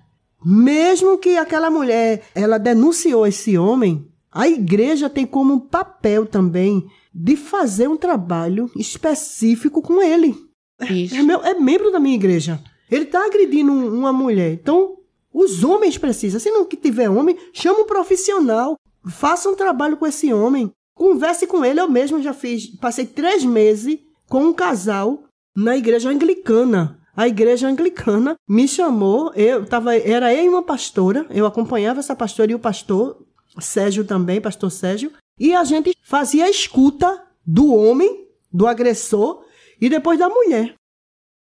mesmo 0.45 1.19
que 1.19 1.37
aquela 1.37 1.71
mulher 1.71 2.23
ela 2.35 2.59
denunciou 2.59 3.27
esse 3.27 3.57
homem, 3.57 4.07
a 4.31 4.49
igreja 4.49 5.09
tem 5.09 5.27
como 5.27 5.61
papel 5.63 6.27
também 6.27 6.87
de 7.15 7.37
fazer 7.37 7.89
um 7.89 7.97
trabalho 7.97 8.71
específico 8.77 9.81
com 9.81 10.03
ele. 10.03 10.48
É, 10.81 11.23
meu- 11.23 11.43
é 11.45 11.55
membro 11.55 11.91
da 11.91 11.99
minha 11.99 12.15
igreja. 12.15 12.61
Ele 12.91 13.05
está 13.05 13.25
agredindo 13.27 13.71
um- 13.73 13.99
uma 13.99 14.13
mulher. 14.13 14.53
Então, 14.53 14.97
os 15.33 15.63
homens 15.65 15.99
precisam. 15.99 16.41
Se 16.41 16.51
não 16.51 16.65
que 16.65 16.77
tiver 16.77 17.09
homem, 17.11 17.37
chama 17.53 17.81
um 17.81 17.87
profissional. 17.87 18.77
Faça 19.09 19.49
um 19.49 19.55
trabalho 19.55 19.97
com 19.97 20.07
esse 20.07 20.33
homem. 20.33 20.71
Converse 20.95 21.47
com 21.47 21.65
ele. 21.65 21.81
Eu 21.81 21.89
mesmo 21.89 22.23
já 22.23 22.33
fiz. 22.33 22.67
Passei 22.79 23.07
três 23.07 23.45
meses 23.45 23.99
com 24.29 24.45
um 24.45 24.53
casal 24.53 25.25
na 25.57 25.77
igreja 25.77 26.09
anglicana. 26.11 26.99
A 27.17 27.27
igreja 27.27 27.67
anglicana 27.69 28.37
me 28.49 28.67
chamou. 28.69 29.33
Eu 29.35 29.67
tava, 29.67 29.97
era 29.97 30.33
eu 30.35 30.45
e 30.45 30.49
uma 30.49 30.63
pastora. 30.63 31.27
Eu 31.31 31.47
acompanhava 31.47 31.99
essa 32.01 32.15
pastora 32.15 32.53
e 32.53 32.55
o 32.55 32.59
pastor 32.59 33.25
Sérgio 33.59 34.05
também, 34.05 34.41
pastor 34.41 34.71
Sérgio. 34.71 35.11
E 35.39 35.55
a 35.55 35.65
gente 35.65 35.97
fazia 36.05 36.45
a 36.45 36.51
escuta 36.51 37.23
do 37.47 37.75
homem, 37.75 38.27
do 38.53 38.67
agressor, 38.67 39.43
e 39.81 39.89
depois 39.89 40.19
da 40.19 40.29
mulher. 40.29 40.75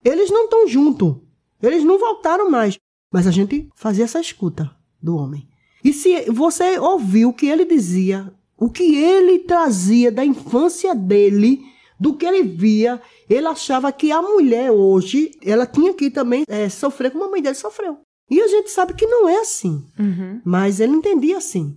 Eles 0.05 0.31
não 0.31 0.44
estão 0.44 0.68
juntos. 0.68 1.16
Eles 1.62 1.85
não 1.85 1.99
voltaram 1.99 2.51
mais. 2.51 2.79
Mas 3.12 3.27
a 3.27 3.31
gente 3.31 3.68
fazia 3.75 4.05
essa 4.05 4.20
escuta 4.20 4.70
do 5.03 5.16
homem. 5.16 5.49
E 5.83 5.92
se 5.92 6.31
você 6.31 6.79
ouviu 6.79 7.31
o 7.31 7.33
que 7.33 7.46
ele 7.46 7.64
dizia, 7.64 8.33
o 8.57 8.70
que 8.70 8.96
ele 8.96 9.40
trazia 9.40 10.11
da 10.11 10.25
infância 10.25 10.94
dele, 10.94 11.62
do 11.99 12.14
que 12.14 12.27
ele 12.27 12.42
via, 12.42 13.01
ele 13.29 13.46
achava 13.46 13.92
que 13.92 14.11
a 14.12 14.20
mulher 14.20 14.70
hoje, 14.70 15.31
ela 15.42 15.66
tinha 15.66 15.94
que 15.94 16.11
também 16.11 16.44
é, 16.49 16.68
sofrer 16.68 17.11
como 17.11 17.25
a 17.25 17.31
mãe 17.31 17.42
dele 17.42 17.55
sofreu. 17.55 17.99
E 18.31 18.40
a 18.40 18.49
gente 18.49 18.70
sabe 18.70 18.94
que 18.94 19.07
não 19.07 19.29
é 19.29 19.38
assim. 19.38 19.87
Uhum. 19.99 20.40
Mas 20.44 20.81
ele 20.81 20.92
entendia 20.92 21.38
assim. 21.38 21.77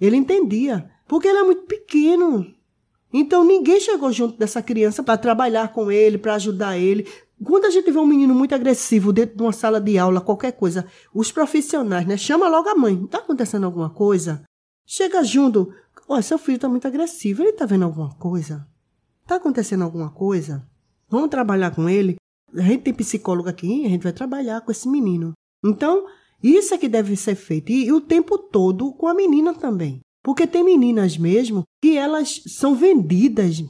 Ele 0.00 0.16
entendia. 0.16 0.90
Porque 1.08 1.26
ele 1.26 1.38
é 1.38 1.42
muito 1.42 1.62
pequeno. 1.62 2.54
Então 3.18 3.42
ninguém 3.42 3.80
chegou 3.80 4.12
junto 4.12 4.36
dessa 4.36 4.62
criança 4.62 5.02
para 5.02 5.16
trabalhar 5.16 5.72
com 5.72 5.90
ele, 5.90 6.18
para 6.18 6.34
ajudar 6.34 6.76
ele. 6.76 7.08
Quando 7.42 7.64
a 7.64 7.70
gente 7.70 7.90
vê 7.90 7.98
um 7.98 8.04
menino 8.04 8.34
muito 8.34 8.54
agressivo 8.54 9.10
dentro 9.10 9.38
de 9.38 9.42
uma 9.42 9.54
sala 9.54 9.80
de 9.80 9.96
aula, 9.96 10.20
qualquer 10.20 10.52
coisa, 10.52 10.84
os 11.14 11.32
profissionais, 11.32 12.06
né, 12.06 12.18
chama 12.18 12.46
logo 12.46 12.68
a 12.68 12.74
mãe. 12.74 13.04
Está 13.04 13.18
acontecendo 13.18 13.64
alguma 13.64 13.88
coisa? 13.88 14.44
Chega 14.84 15.24
junto. 15.24 15.72
Olha, 16.06 16.20
seu 16.20 16.36
filho 16.36 16.56
está 16.56 16.68
muito 16.68 16.86
agressivo. 16.86 17.40
Ele 17.40 17.50
está 17.50 17.64
vendo 17.64 17.86
alguma 17.86 18.14
coisa? 18.16 18.68
Está 19.22 19.36
acontecendo 19.36 19.84
alguma 19.84 20.10
coisa? 20.10 20.68
Vamos 21.08 21.30
trabalhar 21.30 21.74
com 21.74 21.88
ele? 21.88 22.16
A 22.54 22.60
gente 22.60 22.82
tem 22.82 22.92
psicólogo 22.92 23.48
aqui, 23.48 23.86
a 23.86 23.88
gente 23.88 24.02
vai 24.02 24.12
trabalhar 24.12 24.60
com 24.60 24.70
esse 24.70 24.86
menino. 24.86 25.32
Então, 25.64 26.06
isso 26.42 26.74
é 26.74 26.78
que 26.78 26.88
deve 26.88 27.16
ser 27.16 27.34
feito. 27.34 27.72
E, 27.72 27.86
e 27.86 27.92
o 27.92 28.00
tempo 28.00 28.36
todo 28.36 28.92
com 28.92 29.08
a 29.08 29.14
menina 29.14 29.54
também. 29.54 30.00
Porque 30.26 30.44
tem 30.44 30.64
meninas 30.64 31.16
mesmo 31.16 31.62
que 31.80 31.96
elas 31.96 32.42
são 32.48 32.74
vendidas. 32.74 33.62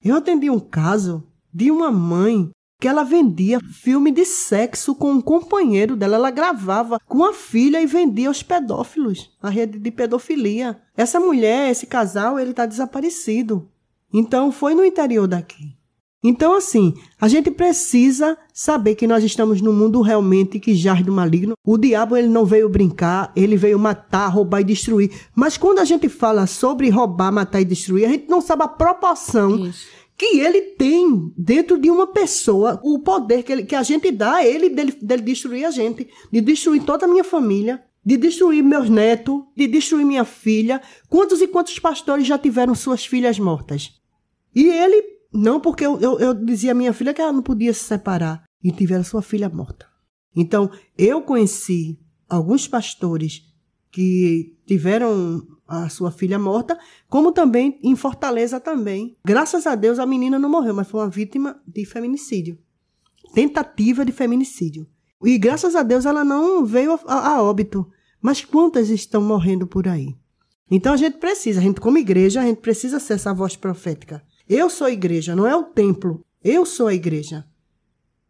Eu 0.00 0.14
atendi 0.14 0.48
um 0.48 0.60
caso 0.60 1.26
de 1.52 1.72
uma 1.72 1.90
mãe 1.90 2.52
que 2.80 2.86
ela 2.86 3.02
vendia 3.02 3.58
filme 3.58 4.12
de 4.12 4.24
sexo 4.24 4.94
com 4.94 5.10
um 5.10 5.20
companheiro 5.20 5.96
dela. 5.96 6.14
Ela 6.14 6.30
gravava 6.30 7.00
com 7.04 7.24
a 7.24 7.32
filha 7.32 7.82
e 7.82 7.86
vendia 7.86 8.28
aos 8.28 8.44
pedófilos, 8.44 9.36
a 9.42 9.50
rede 9.50 9.76
de 9.80 9.90
pedofilia. 9.90 10.80
Essa 10.96 11.18
mulher, 11.18 11.68
esse 11.68 11.84
casal, 11.84 12.38
ele 12.38 12.52
está 12.52 12.64
desaparecido. 12.64 13.68
Então 14.14 14.52
foi 14.52 14.76
no 14.76 14.84
interior 14.84 15.26
daqui. 15.26 15.76
Então, 16.22 16.54
assim, 16.54 16.94
a 17.20 17.28
gente 17.28 17.48
precisa 17.50 18.36
saber 18.52 18.96
que 18.96 19.06
nós 19.06 19.22
estamos 19.22 19.60
num 19.60 19.72
mundo 19.72 20.00
realmente 20.00 20.58
que 20.58 20.74
jaz 20.74 21.00
do 21.04 21.12
maligno. 21.12 21.54
O 21.64 21.78
diabo 21.78 22.16
ele 22.16 22.26
não 22.26 22.44
veio 22.44 22.68
brincar, 22.68 23.32
ele 23.36 23.56
veio 23.56 23.78
matar, 23.78 24.26
roubar 24.26 24.60
e 24.60 24.64
destruir. 24.64 25.12
Mas 25.34 25.56
quando 25.56 25.78
a 25.78 25.84
gente 25.84 26.08
fala 26.08 26.46
sobre 26.46 26.90
roubar, 26.90 27.32
matar 27.32 27.60
e 27.60 27.64
destruir, 27.64 28.06
a 28.06 28.08
gente 28.08 28.28
não 28.28 28.40
sabe 28.40 28.64
a 28.64 28.68
proporção 28.68 29.66
Isso. 29.66 29.86
que 30.16 30.40
ele 30.40 30.60
tem 30.60 31.32
dentro 31.36 31.78
de 31.78 31.88
uma 31.88 32.08
pessoa, 32.08 32.80
o 32.82 32.98
poder 32.98 33.44
que, 33.44 33.52
ele, 33.52 33.62
que 33.62 33.76
a 33.76 33.84
gente 33.84 34.10
dá 34.10 34.36
a 34.36 34.46
ele 34.46 34.68
dele, 34.68 34.98
dele 35.00 35.22
destruir 35.22 35.66
a 35.66 35.70
gente, 35.70 36.08
de 36.32 36.40
destruir 36.40 36.82
toda 36.82 37.06
a 37.06 37.08
minha 37.08 37.24
família, 37.24 37.80
de 38.04 38.16
destruir 38.16 38.64
meus 38.64 38.90
netos, 38.90 39.40
de 39.56 39.68
destruir 39.68 40.04
minha 40.04 40.24
filha. 40.24 40.82
Quantos 41.08 41.40
e 41.40 41.46
quantos 41.46 41.78
pastores 41.78 42.26
já 42.26 42.36
tiveram 42.36 42.74
suas 42.74 43.06
filhas 43.06 43.38
mortas? 43.38 43.92
E 44.52 44.66
ele 44.66 45.17
não, 45.32 45.60
porque 45.60 45.84
eu, 45.84 46.00
eu, 46.00 46.18
eu 46.18 46.34
dizia 46.34 46.72
à 46.72 46.74
minha 46.74 46.92
filha 46.92 47.12
que 47.12 47.20
ela 47.20 47.32
não 47.32 47.42
podia 47.42 47.72
se 47.72 47.84
separar 47.84 48.44
e 48.62 48.72
tiveram 48.72 49.04
sua 49.04 49.22
filha 49.22 49.48
morta. 49.48 49.86
Então, 50.34 50.70
eu 50.96 51.22
conheci 51.22 51.98
alguns 52.28 52.66
pastores 52.66 53.42
que 53.90 54.56
tiveram 54.66 55.46
a 55.66 55.88
sua 55.88 56.10
filha 56.10 56.38
morta, 56.38 56.78
como 57.08 57.32
também 57.32 57.78
em 57.82 57.94
Fortaleza 57.94 58.58
também. 58.58 59.16
Graças 59.24 59.66
a 59.66 59.74
Deus 59.74 59.98
a 59.98 60.06
menina 60.06 60.38
não 60.38 60.48
morreu, 60.48 60.74
mas 60.74 60.88
foi 60.88 61.00
uma 61.00 61.10
vítima 61.10 61.60
de 61.66 61.84
feminicídio. 61.84 62.58
Tentativa 63.34 64.04
de 64.04 64.12
feminicídio. 64.12 64.86
E 65.22 65.36
graças 65.36 65.74
a 65.76 65.82
Deus 65.82 66.06
ela 66.06 66.24
não 66.24 66.64
veio 66.64 66.98
a, 67.06 67.34
a 67.34 67.42
óbito. 67.42 67.86
Mas 68.20 68.44
quantas 68.44 68.88
estão 68.88 69.20
morrendo 69.20 69.66
por 69.66 69.86
aí? 69.86 70.16
Então 70.70 70.92
a 70.92 70.96
gente 70.96 71.18
precisa, 71.18 71.60
a 71.60 71.62
gente 71.62 71.80
como 71.80 71.98
igreja, 71.98 72.40
a 72.40 72.44
gente 72.44 72.60
precisa 72.60 72.98
ser 72.98 73.14
essa 73.14 73.34
voz 73.34 73.56
profética. 73.56 74.22
Eu 74.48 74.70
sou 74.70 74.86
a 74.86 74.90
igreja, 74.90 75.36
não 75.36 75.46
é 75.46 75.54
o 75.54 75.64
templo. 75.64 76.24
Eu 76.42 76.64
sou 76.64 76.86
a 76.86 76.94
igreja. 76.94 77.44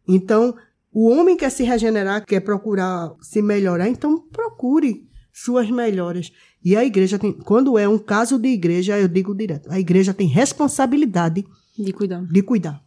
Então, 0.07 0.55
o 0.91 1.09
homem 1.09 1.37
quer 1.37 1.49
se 1.49 1.63
regenerar, 1.63 2.25
quer 2.25 2.39
procurar 2.41 3.13
se 3.21 3.41
melhorar, 3.41 3.87
então 3.87 4.19
procure 4.31 5.07
suas 5.31 5.69
melhoras. 5.69 6.31
E 6.63 6.75
a 6.75 6.83
igreja 6.83 7.17
tem, 7.17 7.31
quando 7.31 7.77
é 7.77 7.87
um 7.87 7.97
caso 7.97 8.37
de 8.37 8.49
igreja, 8.49 8.99
eu 8.99 9.07
digo 9.07 9.33
direto, 9.33 9.71
a 9.71 9.79
igreja 9.79 10.13
tem 10.13 10.27
responsabilidade 10.27 11.45
de 11.77 11.93
cuidar. 11.93 12.25
De 12.25 12.41
cuidar. 12.41 12.83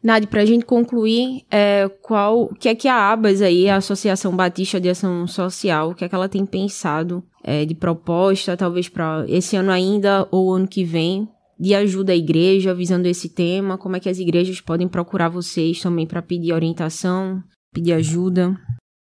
Nadi, 0.00 0.28
para 0.28 0.42
a 0.42 0.44
gente 0.44 0.64
concluir, 0.64 1.44
é, 1.50 1.90
qual, 2.02 2.44
o 2.44 2.54
que 2.54 2.68
é 2.68 2.74
que 2.74 2.86
a 2.86 3.10
ABAS 3.10 3.42
aí, 3.42 3.68
a 3.68 3.76
Associação 3.76 4.36
Batista 4.36 4.80
de 4.80 4.88
Ação 4.88 5.26
Social, 5.26 5.90
o 5.90 5.94
que 5.94 6.04
é 6.04 6.08
que 6.08 6.14
ela 6.14 6.28
tem 6.28 6.46
pensado 6.46 7.24
é, 7.42 7.64
de 7.64 7.74
proposta, 7.74 8.56
talvez 8.56 8.88
para 8.88 9.24
esse 9.26 9.56
ano 9.56 9.72
ainda 9.72 10.28
ou 10.30 10.54
ano 10.54 10.68
que 10.68 10.84
vem, 10.84 11.28
de 11.58 11.74
ajuda 11.74 12.12
à 12.12 12.16
igreja 12.16 12.74
visando 12.74 13.06
esse 13.06 13.28
tema? 13.28 13.76
Como 13.76 13.96
é 13.96 14.00
que 14.00 14.08
as 14.08 14.18
igrejas 14.18 14.60
podem 14.60 14.86
procurar 14.86 15.28
vocês 15.28 15.80
também 15.80 16.06
para 16.06 16.22
pedir 16.22 16.52
orientação, 16.52 17.42
pedir 17.72 17.92
ajuda? 17.92 18.56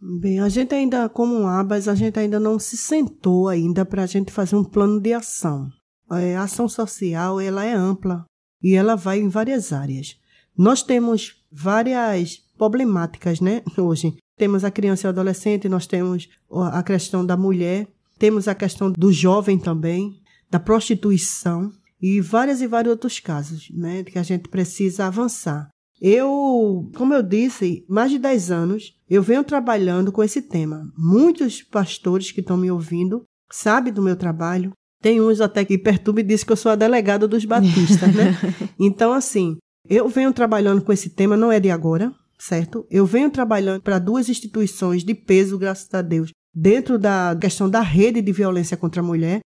Bem, 0.01 0.38
a 0.38 0.48
gente 0.48 0.72
ainda, 0.74 1.09
como 1.09 1.46
ABAS, 1.46 1.88
a 1.88 1.94
gente 1.94 2.18
ainda 2.18 2.38
não 2.38 2.59
se 2.59 2.77
sentou 2.77 3.48
ainda 3.48 3.85
para 3.85 4.05
a 4.05 4.07
gente 4.07 4.31
fazer 4.31 4.55
um 4.55 4.62
plano 4.62 5.01
de 5.01 5.12
ação. 5.12 5.68
É, 6.12 6.37
a 6.37 6.44
ação 6.44 6.68
social, 6.68 7.40
ela 7.40 7.64
é 7.64 7.74
ampla 7.74 8.24
e 8.62 8.74
ela 8.74 8.94
vai 8.94 9.18
em 9.18 9.29
várias 9.29 9.72
áreas. 9.72 10.16
Nós 10.57 10.83
temos 10.83 11.44
várias 11.51 12.37
problemáticas, 12.57 13.40
né, 13.40 13.62
hoje. 13.77 14.16
Temos 14.37 14.62
a 14.62 14.70
criança 14.70 15.07
e 15.07 15.09
o 15.09 15.11
adolescente, 15.11 15.68
nós 15.68 15.87
temos 15.87 16.29
a 16.72 16.83
questão 16.85 17.27
da 17.27 17.37
mulher, 17.37 17.88
temos 18.20 18.46
a 18.46 18.55
questão 18.55 18.92
do 18.92 19.12
jovem 19.12 19.59
também, 19.59 20.14
da 20.48 20.61
prostituição, 20.61 21.72
e 22.00 22.20
vários 22.20 22.61
e 22.61 22.66
vários 22.66 22.92
outros 22.92 23.20
casos, 23.20 23.68
né, 23.72 24.04
que 24.04 24.18
a 24.18 24.22
gente 24.22 24.48
precisa 24.48 25.06
avançar. 25.06 25.68
Eu, 26.00 26.88
como 26.96 27.12
eu 27.12 27.22
disse, 27.22 27.84
mais 27.88 28.11
de 28.11 28.18
10 28.18 28.50
anos 28.50 28.94
eu 29.11 29.22
venho 29.22 29.42
trabalhando 29.42 30.12
com 30.12 30.22
esse 30.22 30.42
tema. 30.42 30.88
Muitos 30.96 31.62
pastores 31.62 32.30
que 32.30 32.40
estão 32.40 32.56
me 32.56 32.70
ouvindo 32.70 33.24
sabem 33.50 33.92
do 33.92 34.02
meu 34.02 34.14
trabalho. 34.14 34.72
Tem 35.02 35.20
uns 35.20 35.40
até 35.40 35.64
que 35.64 35.78
perturbam 35.78 36.22
e 36.22 36.26
dizem 36.26 36.46
que 36.46 36.52
eu 36.52 36.56
sou 36.56 36.72
a 36.72 36.76
delegada 36.76 37.26
dos 37.26 37.44
batistas, 37.44 38.14
né? 38.14 38.37
Então, 38.78 39.12
assim, 39.12 39.56
eu 39.88 40.08
venho 40.08 40.32
trabalhando 40.32 40.82
com 40.82 40.92
esse 40.92 41.11
tema, 41.11 41.37
não 41.37 41.50
é 41.50 41.58
de 41.58 41.70
agora, 41.70 42.12
certo? 42.38 42.87
Eu 42.90 43.06
venho 43.06 43.30
trabalhando 43.30 43.80
para 43.80 43.98
duas 43.98 44.28
instituições 44.28 45.02
de 45.02 45.14
peso, 45.14 45.58
graças 45.58 45.92
a 45.94 46.02
Deus, 46.02 46.30
dentro 46.54 46.98
da 46.98 47.37
questão 47.40 47.68
da 47.68 47.80
rede 47.80 48.20
de 48.20 48.32
violência 48.32 48.76
contra 48.76 49.00
a 49.00 49.04
mulher, 49.04 49.40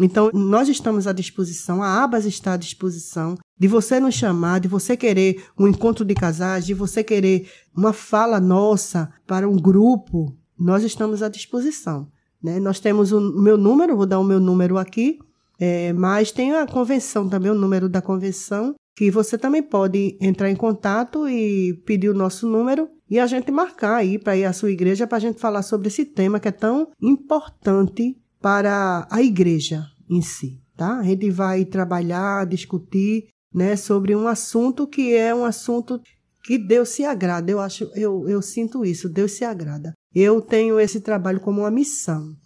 então, 0.00 0.30
nós 0.34 0.68
estamos 0.68 1.06
à 1.06 1.12
disposição, 1.12 1.82
a 1.82 2.02
Abas 2.02 2.26
está 2.26 2.54
à 2.54 2.56
disposição 2.56 3.36
de 3.58 3.68
você 3.68 4.00
nos 4.00 4.14
chamar, 4.14 4.58
de 4.58 4.66
você 4.66 4.96
querer 4.96 5.44
um 5.58 5.68
encontro 5.68 6.04
de 6.04 6.14
casais, 6.14 6.66
de 6.66 6.74
você 6.74 7.04
querer 7.04 7.48
uma 7.76 7.92
fala 7.92 8.40
nossa 8.40 9.12
para 9.24 9.48
um 9.48 9.56
grupo. 9.56 10.36
Nós 10.58 10.82
estamos 10.82 11.22
à 11.22 11.28
disposição. 11.28 12.08
Né? 12.42 12.58
Nós 12.58 12.80
temos 12.80 13.12
o 13.12 13.20
meu 13.40 13.56
número, 13.56 13.96
vou 13.96 14.06
dar 14.06 14.18
o 14.18 14.24
meu 14.24 14.40
número 14.40 14.78
aqui, 14.78 15.18
é, 15.60 15.92
mas 15.92 16.32
tem 16.32 16.52
a 16.52 16.66
convenção 16.66 17.28
também, 17.28 17.52
o 17.52 17.54
número 17.54 17.88
da 17.88 18.02
convenção, 18.02 18.74
que 18.96 19.10
você 19.12 19.38
também 19.38 19.62
pode 19.62 20.18
entrar 20.20 20.50
em 20.50 20.56
contato 20.56 21.28
e 21.28 21.74
pedir 21.86 22.08
o 22.08 22.14
nosso 22.14 22.48
número 22.48 22.88
e 23.08 23.20
a 23.20 23.26
gente 23.26 23.50
marcar 23.52 23.96
aí 23.96 24.18
para 24.18 24.36
ir 24.36 24.44
à 24.44 24.52
sua 24.52 24.72
igreja 24.72 25.06
para 25.06 25.18
a 25.18 25.20
gente 25.20 25.40
falar 25.40 25.62
sobre 25.62 25.88
esse 25.88 26.04
tema 26.04 26.40
que 26.40 26.48
é 26.48 26.52
tão 26.52 26.88
importante 27.00 28.16
para 28.44 29.08
a 29.10 29.22
igreja 29.22 29.86
em 30.06 30.20
si, 30.20 30.60
tá? 30.76 30.98
A 30.98 31.02
gente 31.02 31.30
vai 31.30 31.64
trabalhar, 31.64 32.44
discutir, 32.44 33.28
né, 33.50 33.74
sobre 33.74 34.14
um 34.14 34.28
assunto 34.28 34.86
que 34.86 35.14
é 35.14 35.34
um 35.34 35.46
assunto 35.46 35.98
que 36.44 36.58
Deus 36.58 36.90
se 36.90 37.06
agrada. 37.06 37.50
Eu 37.50 37.58
acho, 37.58 37.90
eu, 37.94 38.28
eu 38.28 38.42
sinto 38.42 38.84
isso, 38.84 39.08
Deus 39.08 39.32
se 39.32 39.46
agrada. 39.46 39.94
Eu 40.14 40.42
tenho 40.42 40.78
esse 40.78 41.00
trabalho 41.00 41.40
como 41.40 41.62
uma 41.62 41.70
missão, 41.70 42.36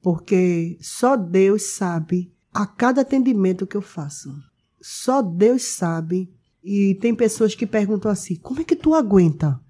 porque 0.00 0.78
só 0.80 1.18
Deus 1.18 1.74
sabe 1.74 2.32
a 2.50 2.66
cada 2.66 3.02
atendimento 3.02 3.66
que 3.66 3.76
eu 3.76 3.82
faço. 3.82 4.32
Só 4.80 5.20
Deus 5.20 5.64
sabe. 5.64 6.32
E 6.64 6.94
tem 6.94 7.14
pessoas 7.14 7.54
que 7.54 7.66
perguntam 7.66 8.10
assim: 8.10 8.36
como 8.36 8.62
é 8.62 8.64
que 8.64 8.74
tu 8.74 8.94
aguenta? 8.94 9.60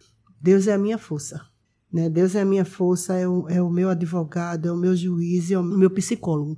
Deus 0.40 0.68
é 0.68 0.75
a 0.75 0.79
minha 0.79 0.97
força. 0.97 1.40
Né? 1.92 2.09
Deus 2.09 2.35
é 2.35 2.40
a 2.40 2.44
minha 2.44 2.64
força, 2.64 3.14
é 3.14 3.28
o, 3.28 3.46
é 3.48 3.61
o 3.61 3.68
meu 3.68 3.90
advogado, 3.90 4.66
é 4.66 4.72
o 4.72 4.76
meu 4.76 4.96
juiz, 4.96 5.50
é 5.50 5.59
o 5.59 5.62
meu 5.62 5.90
psicólogo. 5.90 6.57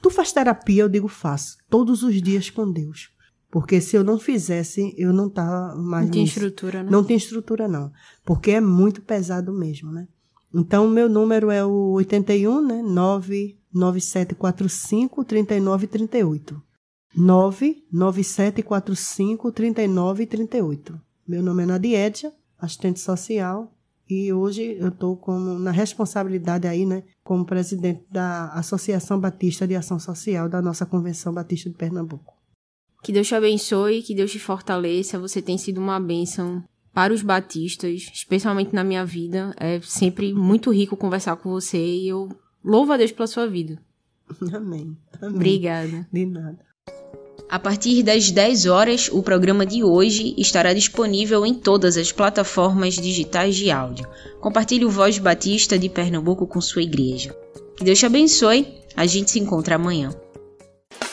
Tu 0.00 0.08
faz 0.10 0.30
terapia? 0.32 0.84
Eu 0.84 0.88
digo, 0.88 1.08
faço. 1.08 1.56
Todos 1.68 2.04
os 2.04 2.22
dias 2.22 2.48
com 2.50 2.70
Deus. 2.70 3.10
Porque 3.50 3.80
se 3.80 3.96
eu 3.96 4.04
não 4.04 4.16
fizesse, 4.18 4.94
eu 4.96 5.12
não 5.12 5.28
tava 5.28 5.74
mais. 5.74 6.04
Não 6.06 6.12
tem 6.12 6.22
estrutura, 6.24 6.82
né? 6.82 6.90
Não 6.90 7.02
tem 7.02 7.16
estrutura, 7.16 7.66
não. 7.66 7.90
Porque 8.24 8.52
é 8.52 8.60
muito 8.60 9.02
pesado 9.02 9.52
mesmo, 9.52 9.90
né? 9.90 10.06
Então, 10.54 10.86
o 10.86 10.90
meu 10.90 11.08
número 11.08 11.50
é 11.50 11.64
o 11.64 11.90
81, 11.92 12.64
né? 12.64 12.80
99745 12.82 15.24
3938. 15.24 16.62
99745 17.16 19.52
3938. 19.52 21.00
Meu 21.26 21.42
nome 21.42 21.62
é 21.62 21.66
Nadiedia, 21.66 22.30
assistente 22.58 23.00
social 23.00 23.72
E 24.08 24.32
hoje 24.32 24.76
eu 24.78 24.88
estou 24.88 25.20
na 25.58 25.70
responsabilidade 25.70 26.66
aí, 26.66 26.86
né, 26.86 27.02
como 27.24 27.44
presidente 27.44 28.04
da 28.10 28.52
Associação 28.52 29.18
Batista 29.18 29.66
de 29.66 29.74
Ação 29.74 29.98
Social 29.98 30.48
da 30.48 30.62
nossa 30.62 30.86
Convenção 30.86 31.34
Batista 31.34 31.68
de 31.68 31.76
Pernambuco. 31.76 32.34
Que 33.02 33.12
Deus 33.12 33.26
te 33.26 33.34
abençoe, 33.34 34.02
que 34.02 34.14
Deus 34.14 34.30
te 34.30 34.38
fortaleça. 34.38 35.18
Você 35.18 35.42
tem 35.42 35.58
sido 35.58 35.78
uma 35.78 36.00
bênção 36.00 36.62
para 36.92 37.12
os 37.12 37.22
batistas, 37.22 38.10
especialmente 38.12 38.74
na 38.74 38.82
minha 38.82 39.04
vida. 39.04 39.54
É 39.58 39.80
sempre 39.80 40.32
muito 40.32 40.72
rico 40.72 40.96
conversar 40.96 41.36
com 41.36 41.50
você 41.50 41.78
e 41.78 42.08
eu 42.08 42.28
louvo 42.64 42.92
a 42.92 42.96
Deus 42.96 43.12
pela 43.12 43.26
sua 43.26 43.46
vida. 43.46 43.78
Amém. 44.54 44.96
Amém. 45.20 45.34
Obrigada. 45.34 46.08
De 46.12 46.26
nada. 46.26 46.58
A 47.48 47.60
partir 47.60 48.02
das 48.02 48.30
10 48.30 48.66
horas, 48.66 49.08
o 49.12 49.22
programa 49.22 49.64
de 49.64 49.84
hoje 49.84 50.34
estará 50.36 50.72
disponível 50.72 51.46
em 51.46 51.54
todas 51.54 51.96
as 51.96 52.10
plataformas 52.10 52.94
digitais 52.94 53.54
de 53.54 53.70
áudio. 53.70 54.06
Compartilhe 54.40 54.84
o 54.84 54.90
Voz 54.90 55.18
Batista 55.18 55.78
de 55.78 55.88
Pernambuco 55.88 56.46
com 56.46 56.60
sua 56.60 56.82
igreja. 56.82 57.36
Que 57.76 57.84
Deus 57.84 57.98
te 57.98 58.06
abençoe. 58.06 58.66
A 58.96 59.06
gente 59.06 59.30
se 59.30 59.38
encontra 59.38 59.76
amanhã. 59.76 60.10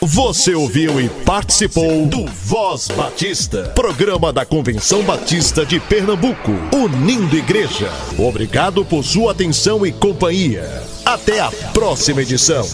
Você 0.01 0.55
ouviu 0.55 0.99
e 0.99 1.07
participou 1.23 2.07
do 2.07 2.25
Voz 2.25 2.87
Batista, 2.89 3.71
programa 3.75 4.33
da 4.33 4.45
Convenção 4.45 5.03
Batista 5.03 5.65
de 5.65 5.79
Pernambuco, 5.79 6.51
unindo 6.73 7.37
igreja. 7.37 7.89
Obrigado 8.17 8.83
por 8.83 9.03
sua 9.03 9.31
atenção 9.31 9.85
e 9.85 9.91
companhia. 9.91 10.83
Até 11.05 11.39
a 11.39 11.51
próxima 11.73 12.21
edição. 12.21 12.65